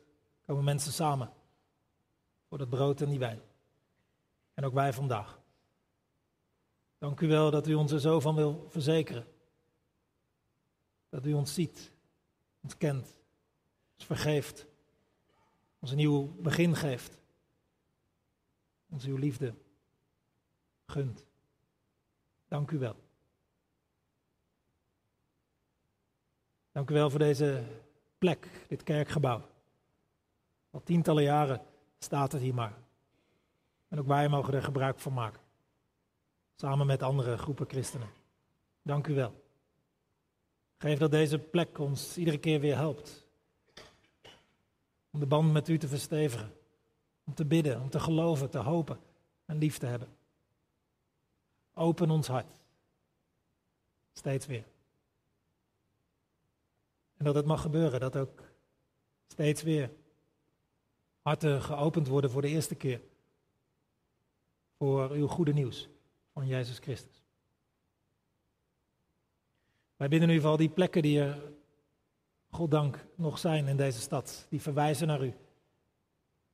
komen 0.45 0.63
mensen 0.63 0.91
samen 0.91 1.31
voor 2.47 2.57
dat 2.57 2.69
brood 2.69 3.01
en 3.01 3.09
die 3.09 3.19
wijn. 3.19 3.41
En 4.53 4.65
ook 4.65 4.73
wij 4.73 4.93
vandaag. 4.93 5.41
Dank 7.03 7.19
u 7.19 7.27
wel 7.27 7.51
dat 7.51 7.67
u 7.67 7.73
ons 7.73 7.91
er 7.91 7.99
zo 7.99 8.19
van 8.19 8.35
wil 8.35 8.65
verzekeren. 8.69 9.27
Dat 11.09 11.25
u 11.25 11.33
ons 11.33 11.53
ziet, 11.53 11.91
ons 12.61 12.77
kent, 12.77 13.19
ons 13.95 14.05
vergeeft, 14.05 14.65
ons 15.79 15.91
een 15.91 15.97
nieuw 15.97 16.35
begin 16.41 16.75
geeft. 16.75 17.19
Ons 18.89 19.05
uw 19.05 19.15
liefde 19.15 19.53
gunt. 20.85 21.25
Dank 22.47 22.71
u 22.71 22.77
wel. 22.77 22.95
Dank 26.71 26.89
u 26.89 26.93
wel 26.93 27.09
voor 27.09 27.19
deze 27.19 27.63
plek, 28.17 28.65
dit 28.67 28.83
kerkgebouw. 28.83 29.41
Al 30.71 30.83
tientallen 30.83 31.23
jaren 31.23 31.61
staat 31.99 32.31
het 32.31 32.41
hier 32.41 32.53
maar. 32.53 32.77
En 33.87 33.99
ook 33.99 34.07
wij 34.07 34.29
mogen 34.29 34.53
er 34.53 34.63
gebruik 34.63 34.99
van 34.99 35.13
maken. 35.13 35.42
Samen 36.55 36.85
met 36.85 37.03
andere 37.03 37.37
groepen 37.37 37.67
christenen. 37.67 38.09
Dank 38.81 39.07
u 39.07 39.13
wel. 39.13 39.43
Geef 40.77 40.99
dat 40.99 41.11
deze 41.11 41.39
plek 41.39 41.77
ons 41.79 42.17
iedere 42.17 42.37
keer 42.37 42.59
weer 42.59 42.75
helpt. 42.75 43.25
Om 45.11 45.19
de 45.19 45.25
band 45.25 45.51
met 45.51 45.67
u 45.67 45.77
te 45.77 45.87
verstevigen. 45.87 46.53
Om 47.23 47.33
te 47.33 47.45
bidden, 47.45 47.81
om 47.81 47.89
te 47.89 47.99
geloven, 47.99 48.49
te 48.49 48.57
hopen 48.57 48.99
en 49.45 49.57
lief 49.57 49.77
te 49.77 49.85
hebben. 49.85 50.07
Open 51.73 52.09
ons 52.09 52.27
hart. 52.27 52.55
Steeds 54.13 54.45
weer. 54.45 54.65
En 57.17 57.25
dat 57.25 57.35
het 57.35 57.45
mag 57.45 57.61
gebeuren, 57.61 57.99
dat 57.99 58.17
ook 58.17 58.41
steeds 59.27 59.63
weer 59.63 59.91
harten 61.21 61.61
geopend 61.61 62.07
worden 62.07 62.31
voor 62.31 62.41
de 62.41 62.47
eerste 62.47 62.75
keer. 62.75 63.01
Voor 64.77 65.11
uw 65.11 65.27
goede 65.27 65.53
nieuws 65.53 65.89
van 66.34 66.47
Jezus 66.47 66.77
Christus. 66.77 67.23
Wij 69.95 70.07
bidden 70.07 70.29
nu 70.29 70.39
vooral 70.39 70.57
die 70.57 70.69
plekken 70.69 71.01
die 71.01 71.19
er, 71.19 71.41
goddank, 72.49 73.05
nog 73.15 73.38
zijn 73.38 73.67
in 73.67 73.77
deze 73.77 73.99
stad. 73.99 74.45
Die 74.49 74.61
verwijzen 74.61 75.07
naar 75.07 75.23
u. 75.23 75.34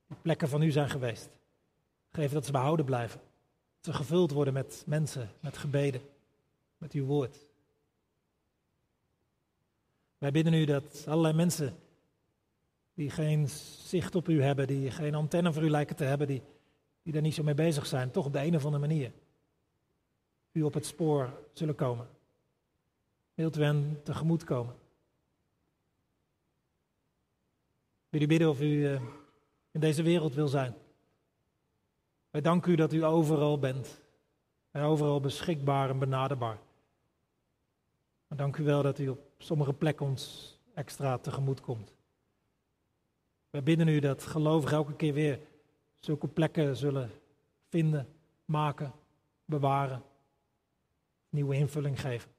Die 0.08 0.18
plekken 0.22 0.50
van 0.50 0.62
u 0.62 0.72
zijn 0.72 0.90
geweest. 0.90 1.30
Geef 2.12 2.32
dat 2.32 2.46
ze 2.46 2.52
behouden 2.52 2.86
blijven. 2.86 3.22
Dat 3.76 3.94
ze 3.94 3.94
gevuld 3.94 4.32
worden 4.32 4.54
met 4.54 4.84
mensen, 4.86 5.32
met 5.40 5.58
gebeden, 5.58 6.02
met 6.78 6.94
uw 6.94 7.06
woord. 7.06 7.38
Wij 10.18 10.32
bidden 10.32 10.54
u 10.54 10.66
dat 10.66 11.06
allerlei 11.08 11.34
mensen 11.34 11.78
die 12.94 13.10
geen 13.10 13.48
zicht 13.86 14.16
op 14.16 14.28
u 14.28 14.44
hebben, 14.44 14.68
die 14.68 14.92
geen 14.92 15.16
antenne 15.16 15.54
voor 15.54 15.64
u 15.64 15.70
lijken 15.70 15.96
te 15.96 16.04
hebben, 16.04 16.28
die, 16.28 16.42
die 17.04 17.14
daar 17.14 17.22
niet 17.22 17.36
zo 17.36 17.44
mee 17.44 17.54
bezig 17.54 17.86
zijn, 17.86 18.12
toch 18.12 18.26
op 18.26 18.34
de 18.34 18.44
een 18.44 18.56
of 18.56 18.66
andere 18.66 18.88
manier 18.88 19.12
u 20.52 20.64
op 20.64 20.74
het 20.74 20.86
spoor 20.86 21.30
zullen 21.54 21.76
komen. 21.76 22.08
Wilt 23.34 23.58
u 23.58 23.64
hen 23.64 24.00
tegemoet 24.04 24.44
komen? 24.44 24.76
Wil 28.10 28.22
u 28.22 28.28
bidden 28.28 28.50
of 28.50 28.62
u 28.62 28.86
eh, 28.88 29.02
in 29.72 29.80
deze 29.80 30.04
wereld 30.04 30.34
wil 30.34 30.48
zijn? 30.48 30.74
Wij 32.30 32.42
danken 32.42 32.72
u 32.72 32.76
dat 32.76 32.94
u 32.94 33.04
overal 33.04 33.60
bent. 33.60 34.02
En 34.72 34.84
overal 34.84 35.20
beschikbaar 35.20 35.90
en 35.90 36.00
benaderbaar. 36.00 36.58
Maar 38.28 38.38
dank 38.38 38.58
u 38.58 38.64
wel 38.64 38.82
dat 38.82 39.00
u 39.00 39.08
op 39.08 39.20
sommige 39.38 39.74
plekken 39.74 40.06
ons 40.06 40.54
extra 40.74 41.18
tegemoet 41.18 41.62
komt. 41.62 41.96
Wij 43.50 43.64
bidden 43.64 43.88
u 43.88 44.00
dat 44.00 44.24
gelovigen 44.24 44.78
elke 44.78 44.96
keer 44.96 45.14
weer 45.14 45.40
zulke 46.00 46.28
plekken 46.28 46.76
zullen 46.76 47.12
vinden, 47.70 48.08
maken, 48.46 48.92
bewaren 49.46 50.04
nieuwe 51.30 51.56
invulling 51.56 52.02
geven. 52.02 52.32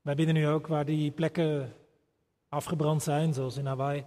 Wij 0.00 0.14
bidden 0.14 0.34
nu 0.34 0.48
ook 0.48 0.66
waar 0.66 0.84
die 0.84 1.10
plekken 1.10 1.74
afgebrand 2.48 3.02
zijn, 3.02 3.34
zoals 3.34 3.56
in 3.56 3.66
Hawaii, 3.66 4.04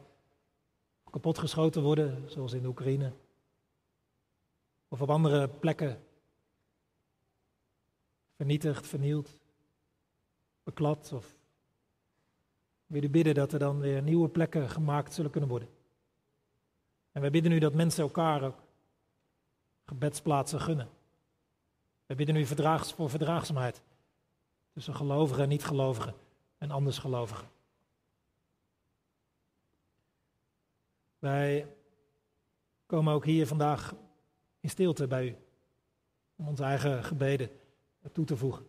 kapotgeschoten 1.12 1.82
worden, 1.82 2.32
zoals 2.32 2.54
in 2.54 2.62
de 2.62 2.68
Oekraïne, 2.68 3.12
of 4.88 5.02
op 5.02 5.10
andere 5.10 5.48
plekken 5.48 6.04
vernietigd, 8.36 8.88
vernield, 8.88 9.38
beklad. 10.64 11.12
Of 11.14 11.36
u 12.88 13.10
bidden 13.10 13.34
dat 13.34 13.54
er 13.54 13.60
dan 13.60 13.80
weer 13.80 14.02
nieuwe 14.02 14.30
plekken 14.30 14.70
gemaakt 14.70 15.14
zullen 15.14 15.32
kunnen 15.32 15.50
worden. 15.50 15.70
En 17.12 17.22
wij 17.22 17.32
bidden 17.32 17.52
nu 17.52 17.60
dat 17.60 17.74
mensen 17.74 18.04
elkaar 18.04 18.44
ook 18.44 18.58
gebedsplaatsen 19.86 20.62
gunnen. 20.62 20.90
We 22.12 22.18
bidden 22.18 22.36
u 22.36 22.46
verdraags, 22.46 22.94
voor 22.94 23.10
verdraagzaamheid 23.10 23.82
tussen 24.74 24.96
gelovigen 24.96 25.44
en 25.44 25.50
niet-gelovigen 25.50 26.16
en 26.58 26.72
andersgelovigen. 26.72 27.50
Wij 31.20 31.76
komen 32.86 33.14
ook 33.14 33.26
hier 33.26 33.48
vandaag 33.48 33.96
in 34.60 34.70
stilte 34.70 35.08
bij 35.08 35.28
u 35.28 35.36
om 36.36 36.48
onze 36.48 36.64
eigen 36.64 37.04
gebeden 37.04 37.50
toe 38.12 38.26
te 38.26 38.38
voegen. 38.38 38.68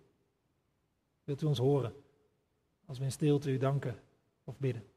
Wilt 1.24 1.42
u 1.42 1.46
ons 1.46 1.58
horen 1.58 1.94
als 2.86 2.98
we 2.98 3.04
in 3.04 3.12
stilte 3.12 3.50
u 3.50 3.58
danken 3.58 4.02
of 4.44 4.58
bidden? 4.58 4.91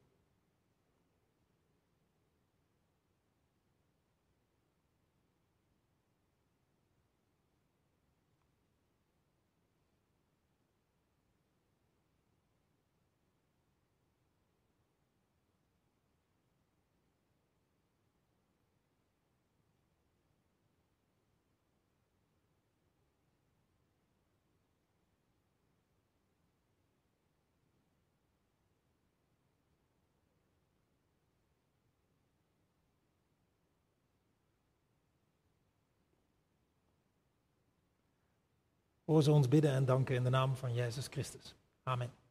Hoor 39.15 39.23
ze 39.23 39.31
ons 39.31 39.47
bidden 39.47 39.71
en 39.71 39.85
danken 39.85 40.15
in 40.15 40.23
de 40.23 40.29
naam 40.29 40.55
van 40.55 40.73
Jezus 40.73 41.07
Christus. 41.07 41.55
Amen. 41.83 42.24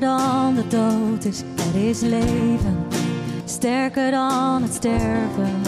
Dan 0.00 0.54
de 0.54 0.68
dood 0.68 1.24
is. 1.24 1.42
Er 1.56 1.88
is 1.88 2.00
leven, 2.00 2.86
sterker 3.44 4.10
dan 4.10 4.62
het 4.62 4.74
sterven. 4.74 5.60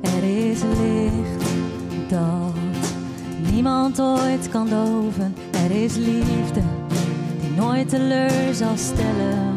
Er 0.00 0.48
is 0.48 0.60
licht 0.62 1.50
dat 2.08 2.54
niemand 3.52 4.00
ooit 4.00 4.48
kan 4.50 4.68
doven. 4.68 5.34
Er 5.50 5.70
is 5.70 5.96
liefde 5.96 6.62
die 7.40 7.50
nooit 7.56 7.88
teleur 7.88 8.54
zal 8.54 8.76
stellen. 8.76 9.49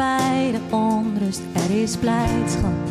Voorbij 0.00 0.52
de 0.52 0.76
onrust. 0.76 1.40
Er 1.52 1.82
is 1.82 1.96
blijdschap, 1.96 2.88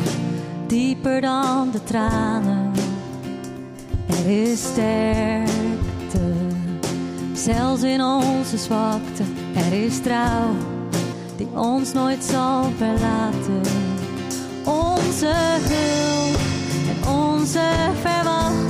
dieper 0.66 1.20
dan 1.20 1.70
de 1.70 1.84
tranen. 1.84 2.72
Er 4.06 4.30
is 4.30 4.62
sterkte, 4.62 6.34
zelfs 7.32 7.82
in 7.82 8.02
onze 8.02 8.58
zwakte. 8.58 9.22
Er 9.54 9.84
is 9.84 10.00
trouw, 10.00 10.54
die 11.36 11.48
ons 11.54 11.92
nooit 11.92 12.24
zal 12.24 12.64
verlaten. 12.76 13.60
Onze 14.64 15.32
hulp 15.34 16.40
en 16.88 17.08
onze 17.08 17.70
verwachting 18.00 18.69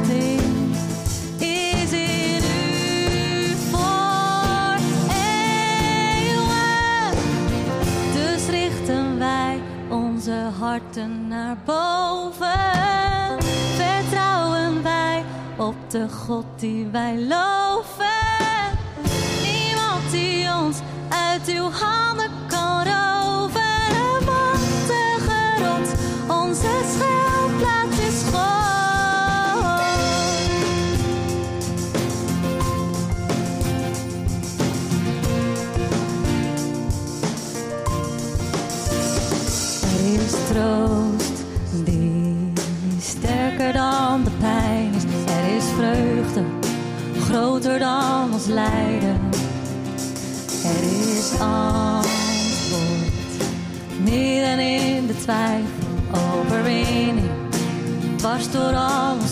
naar 11.28 11.56
boven. 11.64 13.40
Vertrouwen 13.76 14.82
wij 14.82 15.24
op 15.56 15.74
de 15.88 16.08
God 16.08 16.44
die 16.56 16.86
wij 16.86 17.18
loven. 17.18 18.06
Niemand 19.42 20.10
die 20.10 20.54
ons 20.54 20.78
uit 21.08 21.48
uw 21.48 21.70
handen 21.70 22.29
dan 47.78 48.32
ons 48.32 48.46
lijden. 48.46 49.20
Er 50.64 50.82
is 51.16 51.30
antwoord 51.38 53.10
midden 54.02 54.58
in 54.58 55.06
de 55.06 55.16
twijfel. 55.16 55.88
Overwinning 56.12 57.30
dwars 58.16 58.50
door 58.50 58.74
alle 58.74 59.26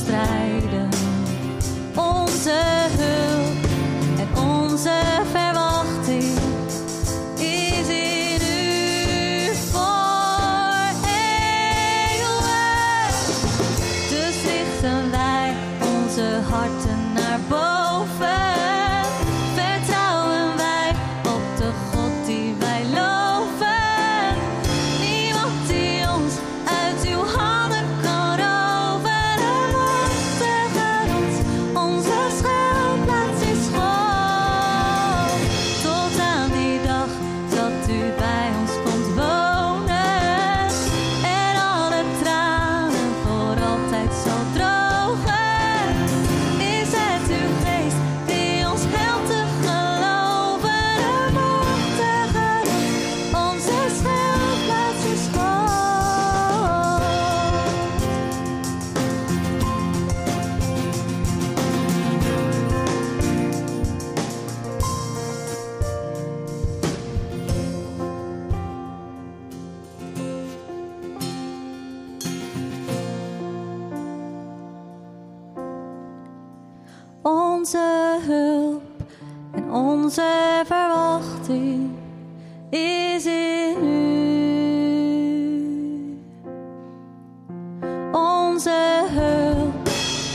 Onze 88.58 89.04
hulp 89.10 89.88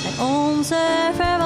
en 0.05 0.25
onze 0.25 1.11
verwachting 1.13 1.42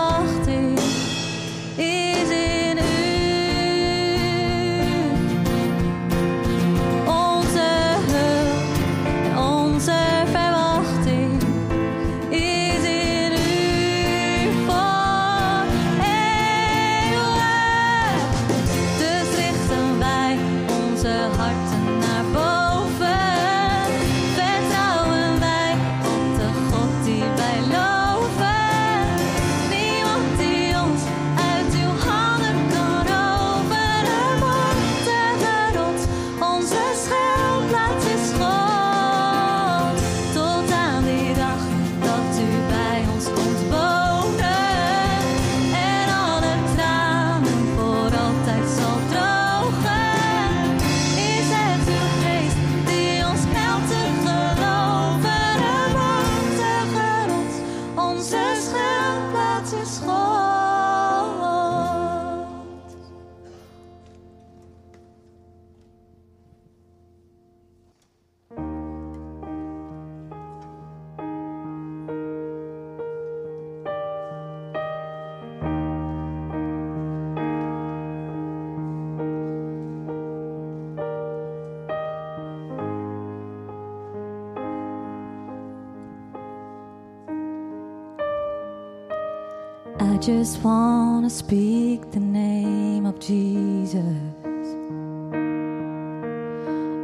just 90.28 90.61
want 90.61 91.23
to 91.23 91.30
speak 91.30 92.11
the 92.11 92.19
name 92.19 93.05
of 93.05 93.17
Jesus 93.17 94.03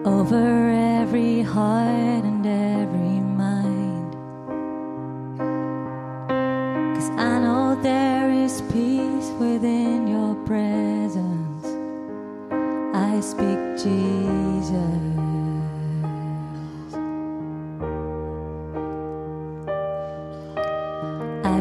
over 0.06 0.70
every 1.02 1.42
heart 1.42 2.26
and 2.26 2.46
every 2.46 3.22
mind. 3.42 4.12
Cause 6.98 7.10
I 7.12 7.40
know 7.40 7.80
there 7.82 8.30
is 8.30 8.62
peace 8.74 9.30
within 9.40 10.06
your 10.06 10.36
presence. 10.44 11.66
I 12.94 13.22
speak 13.22 13.60
Jesus. 13.82 15.03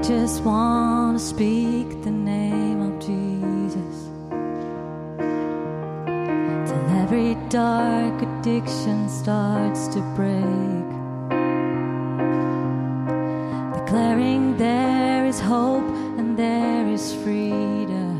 Just 0.03 0.43
want 0.43 1.17
to 1.17 1.25
speak 1.25 2.03
the 2.03 2.11
name 2.11 2.81
of 2.83 2.99
Jesus. 2.99 4.09
Till 6.69 6.85
every 7.03 7.37
dark 7.49 8.21
addiction 8.21 9.09
starts 9.09 9.87
to 9.89 10.01
break. 10.17 10.89
Declaring 13.79 14.57
there 14.57 15.25
is 15.25 15.39
hope 15.39 15.89
and 16.19 16.37
there 16.37 16.89
is 16.89 17.15
freedom. 17.23 18.19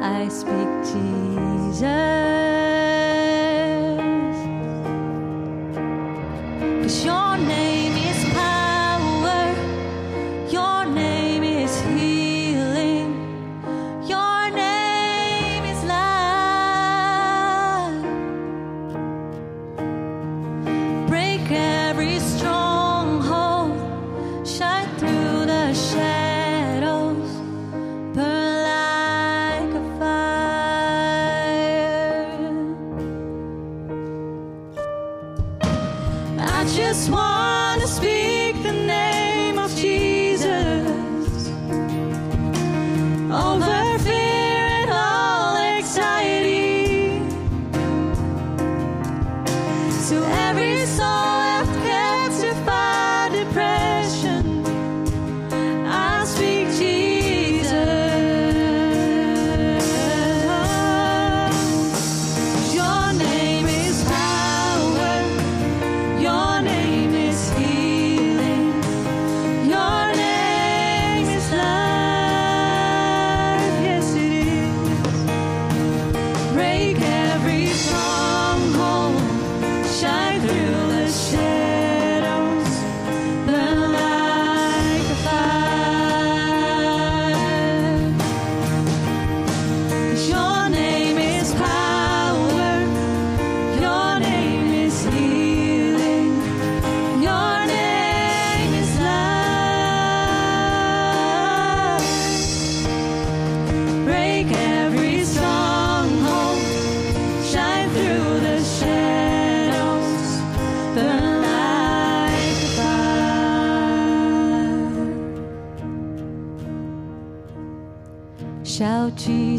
I 0.00 0.28
speak 0.28 0.68
Jesus. 0.92 2.37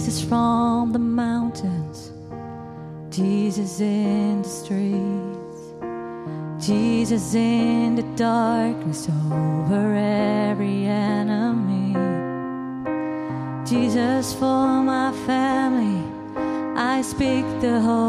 Jesus 0.10 0.28
from 0.28 0.91
the 0.91 0.97
mountains. 0.97 2.12
Jesus 3.12 3.80
in 3.80 4.41
the 4.41 4.49
streets. 4.49 5.60
Jesus 6.66 7.36
in 7.36 7.93
the 7.93 8.01
darkness 8.16 9.07
over 9.07 9.93
every 9.93 10.86
enemy. 10.86 11.93
Jesus 13.70 14.34
for 14.34 14.82
my 14.82 15.12
family. 15.28 16.01
I 16.76 17.03
speak 17.03 17.45
the 17.62 17.80
holy 17.80 18.09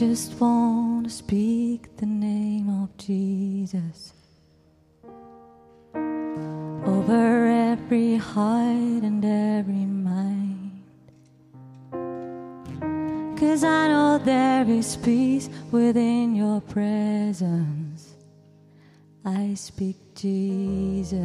just 0.00 0.40
want 0.40 1.04
to 1.04 1.10
speak 1.10 1.94
the 1.98 2.06
name 2.06 2.70
of 2.82 2.88
Jesus 2.96 4.14
over 6.86 7.46
every 7.46 8.16
heart 8.16 9.02
and 9.04 9.22
every 9.22 9.84
mind. 9.84 10.80
Cause 13.38 13.62
I 13.62 13.88
know 13.88 14.16
there 14.16 14.66
is 14.70 14.96
peace 14.96 15.50
within 15.70 16.34
your 16.34 16.62
presence. 16.62 18.14
I 19.22 19.52
speak 19.52 19.98
Jesus. 20.14 21.20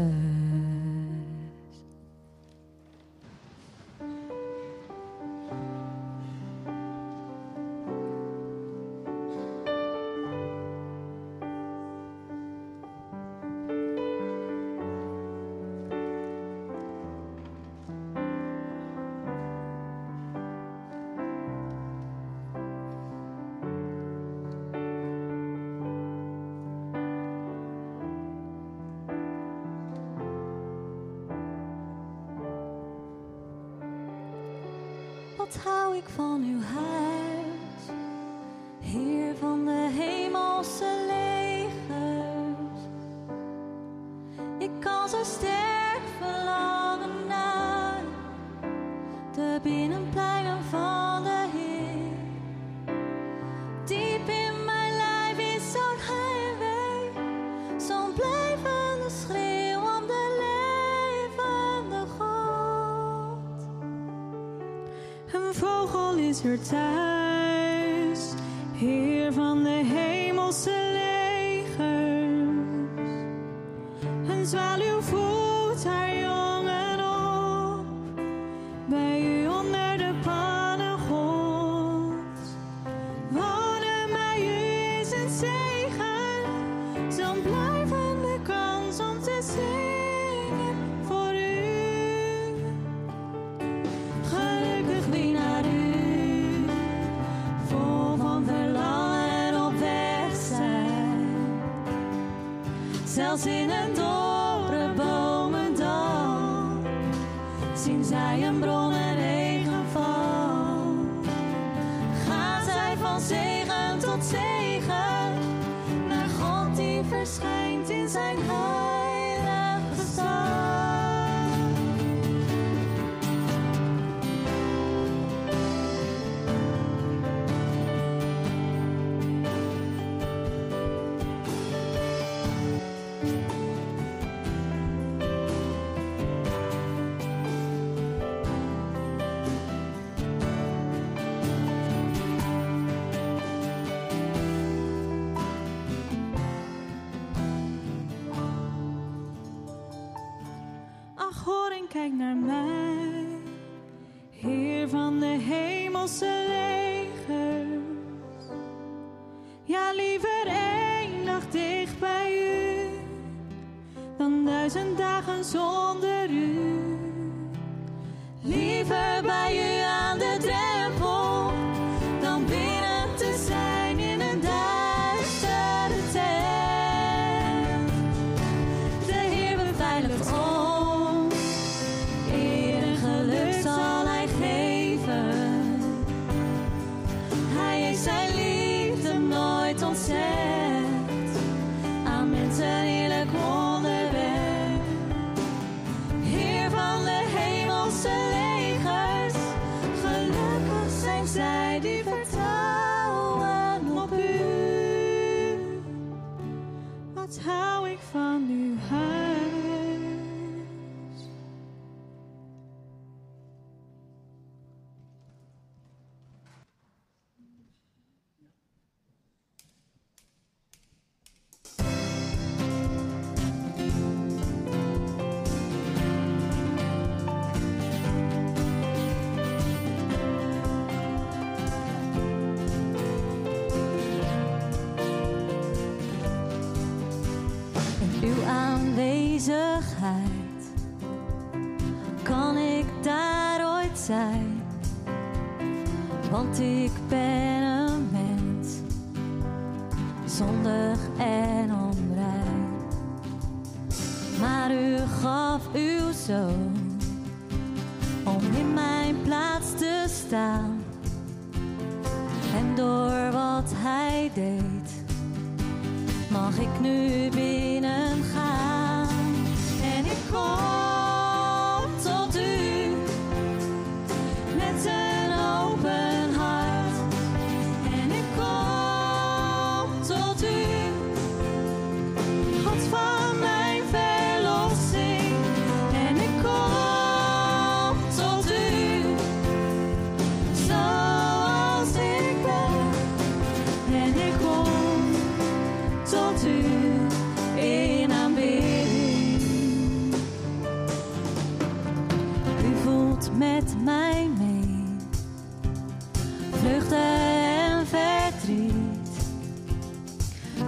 als 103.35 103.45
in 103.45 103.69
een 103.69 104.04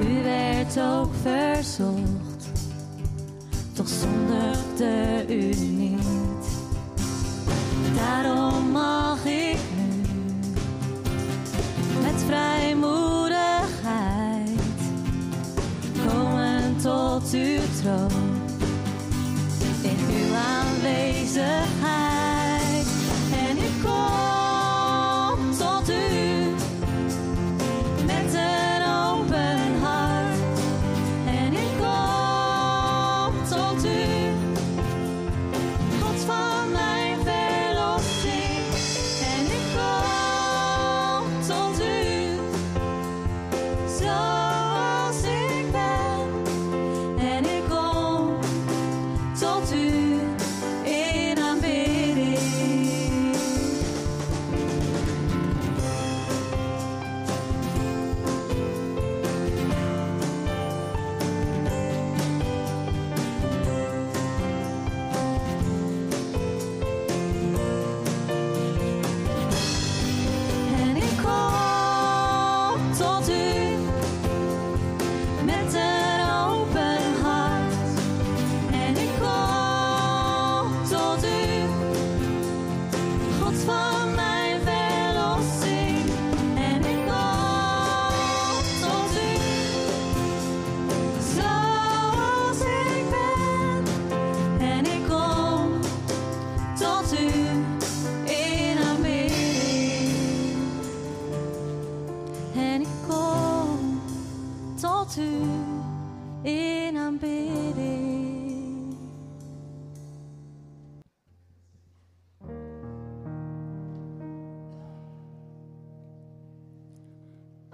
U 0.02 0.24
werd 0.24 0.80
ook 0.80 1.14
verzocht, 1.22 2.52
toch 3.74 3.88
zondigde 3.88 5.26
u 5.30 5.56
niet. 5.56 6.48
Daarom 7.96 8.72
mag 8.72 9.26
ik 9.26 9.58
nu 9.76 9.92
met 12.02 12.24
vrijmoedigheid 12.26 14.50
komen 16.08 16.76
tot 16.82 17.34
uw 17.34 17.60
troon. 17.82 18.42
In 19.82 19.98
uw 20.10 20.36
aanwezigheid. 20.36 21.67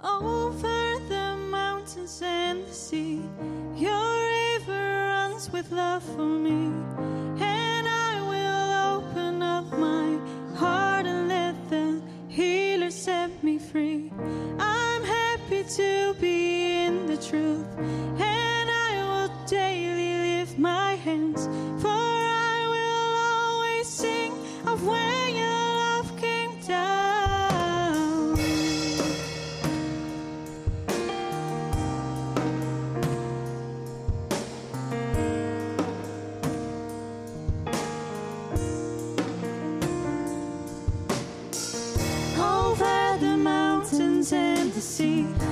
Over 0.06 0.98
the 1.08 1.34
mountains 1.50 2.20
and 2.22 2.66
the 2.66 2.72
sea, 2.72 3.22
your 3.74 4.28
river 4.58 5.08
runs 5.08 5.50
with 5.50 5.72
love 5.72 6.02
for 6.02 6.26
me. 6.26 6.70
And 7.40 7.88
I 7.88 8.20
will 8.20 8.98
open 8.98 9.42
up 9.42 9.64
my 9.78 10.18
heart 10.56 11.06
and 11.06 11.28
let 11.28 11.54
the 11.70 12.02
healer 12.28 12.90
set 12.90 13.42
me 13.42 13.58
free. 13.58 14.12
I'm 14.58 15.04
happy 15.04 15.64
to 15.76 16.14
be 16.20 16.84
in 16.84 17.06
the 17.06 17.16
truth, 17.16 17.66
and 17.78 18.68
I 18.70 19.02
will 19.08 19.46
daily 19.46 20.38
lift 20.38 20.58
my 20.58 20.96
hands, 20.96 21.48
see 44.94 45.43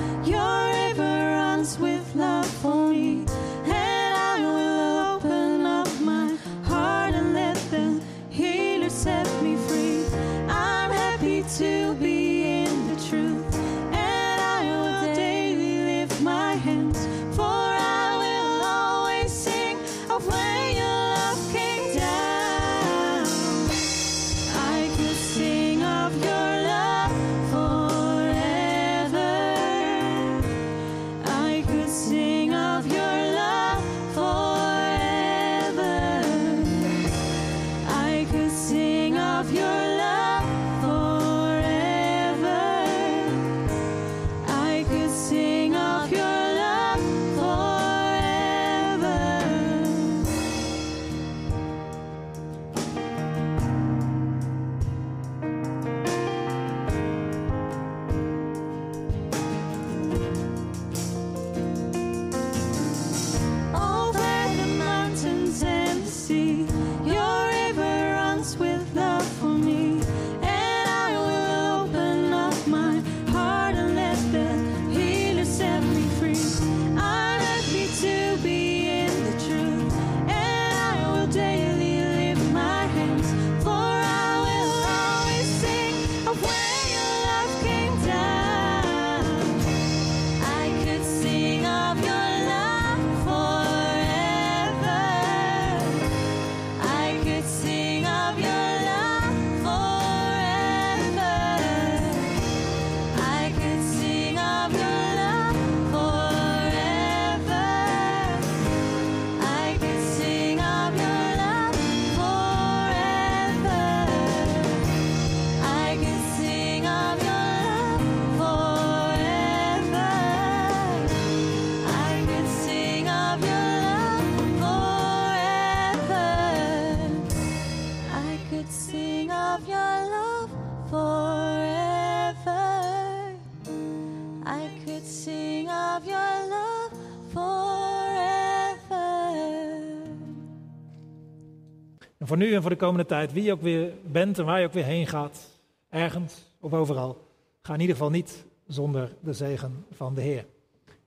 voor 142.33 142.41
nu 142.41 142.53
en 142.53 142.61
voor 142.61 142.71
de 142.71 142.77
komende 142.77 143.05
tijd, 143.05 143.33
wie 143.33 143.43
je 143.43 143.51
ook 143.51 143.61
weer 143.61 143.93
bent 144.03 144.39
en 144.39 144.45
waar 144.45 144.59
je 144.59 144.65
ook 144.65 144.73
weer 144.73 144.83
heen 144.83 145.07
gaat, 145.07 145.49
ergens 145.89 146.45
of 146.59 146.73
overal, 146.73 147.27
ga 147.61 147.73
in 147.73 147.79
ieder 147.79 147.95
geval 147.95 148.11
niet 148.11 148.45
zonder 148.67 149.15
de 149.19 149.33
zegen 149.33 149.85
van 149.91 150.13
de 150.13 150.21
Heer. 150.21 150.45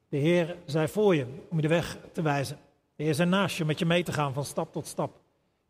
De 0.08 0.16
Heer 0.16 0.56
zij 0.64 0.88
voor 0.88 1.14
je 1.14 1.26
om 1.48 1.56
je 1.56 1.62
de 1.62 1.68
weg 1.68 1.98
te 2.12 2.22
wijzen. 2.22 2.58
De 2.96 3.02
Heer 3.02 3.14
zij 3.14 3.24
naast 3.24 3.56
je 3.56 3.64
met 3.64 3.78
je 3.78 3.86
mee 3.86 4.02
te 4.02 4.12
gaan 4.12 4.32
van 4.32 4.44
stap 4.44 4.72
tot 4.72 4.86
stap. 4.86 5.20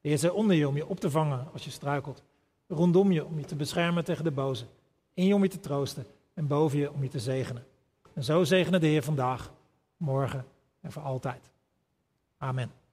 De 0.01 0.09
Heer 0.09 0.19
zij 0.19 0.31
onder 0.31 0.57
je 0.57 0.69
om 0.69 0.77
je 0.77 0.89
op 0.89 1.01
te 1.01 1.11
vangen 1.11 1.49
als 1.53 1.65
je 1.65 1.71
struikelt. 1.71 2.23
Rondom 2.69 3.13
je 3.13 3.25
om 3.25 3.39
je 3.39 3.45
te 3.45 3.57
beschermen 3.57 4.05
tegen 4.05 4.25
de 4.25 4.31
boze. 4.31 4.65
In 5.15 5.27
je 5.27 5.35
om 5.35 5.43
je 5.43 5.49
te 5.49 5.61
troosten 5.61 6.07
en 6.35 6.47
boven 6.47 6.79
je 6.79 6.93
om 6.93 7.03
je 7.03 7.09
te 7.09 7.21
zegenen. 7.21 7.65
En 8.15 8.25
zo 8.25 8.45
zegenen 8.45 8.81
de 8.81 8.87
Heer 8.87 9.03
vandaag, 9.03 9.53
morgen 9.97 10.45
en 10.81 10.93
voor 10.93 11.03
altijd. 11.03 11.51
Amen. 12.39 12.86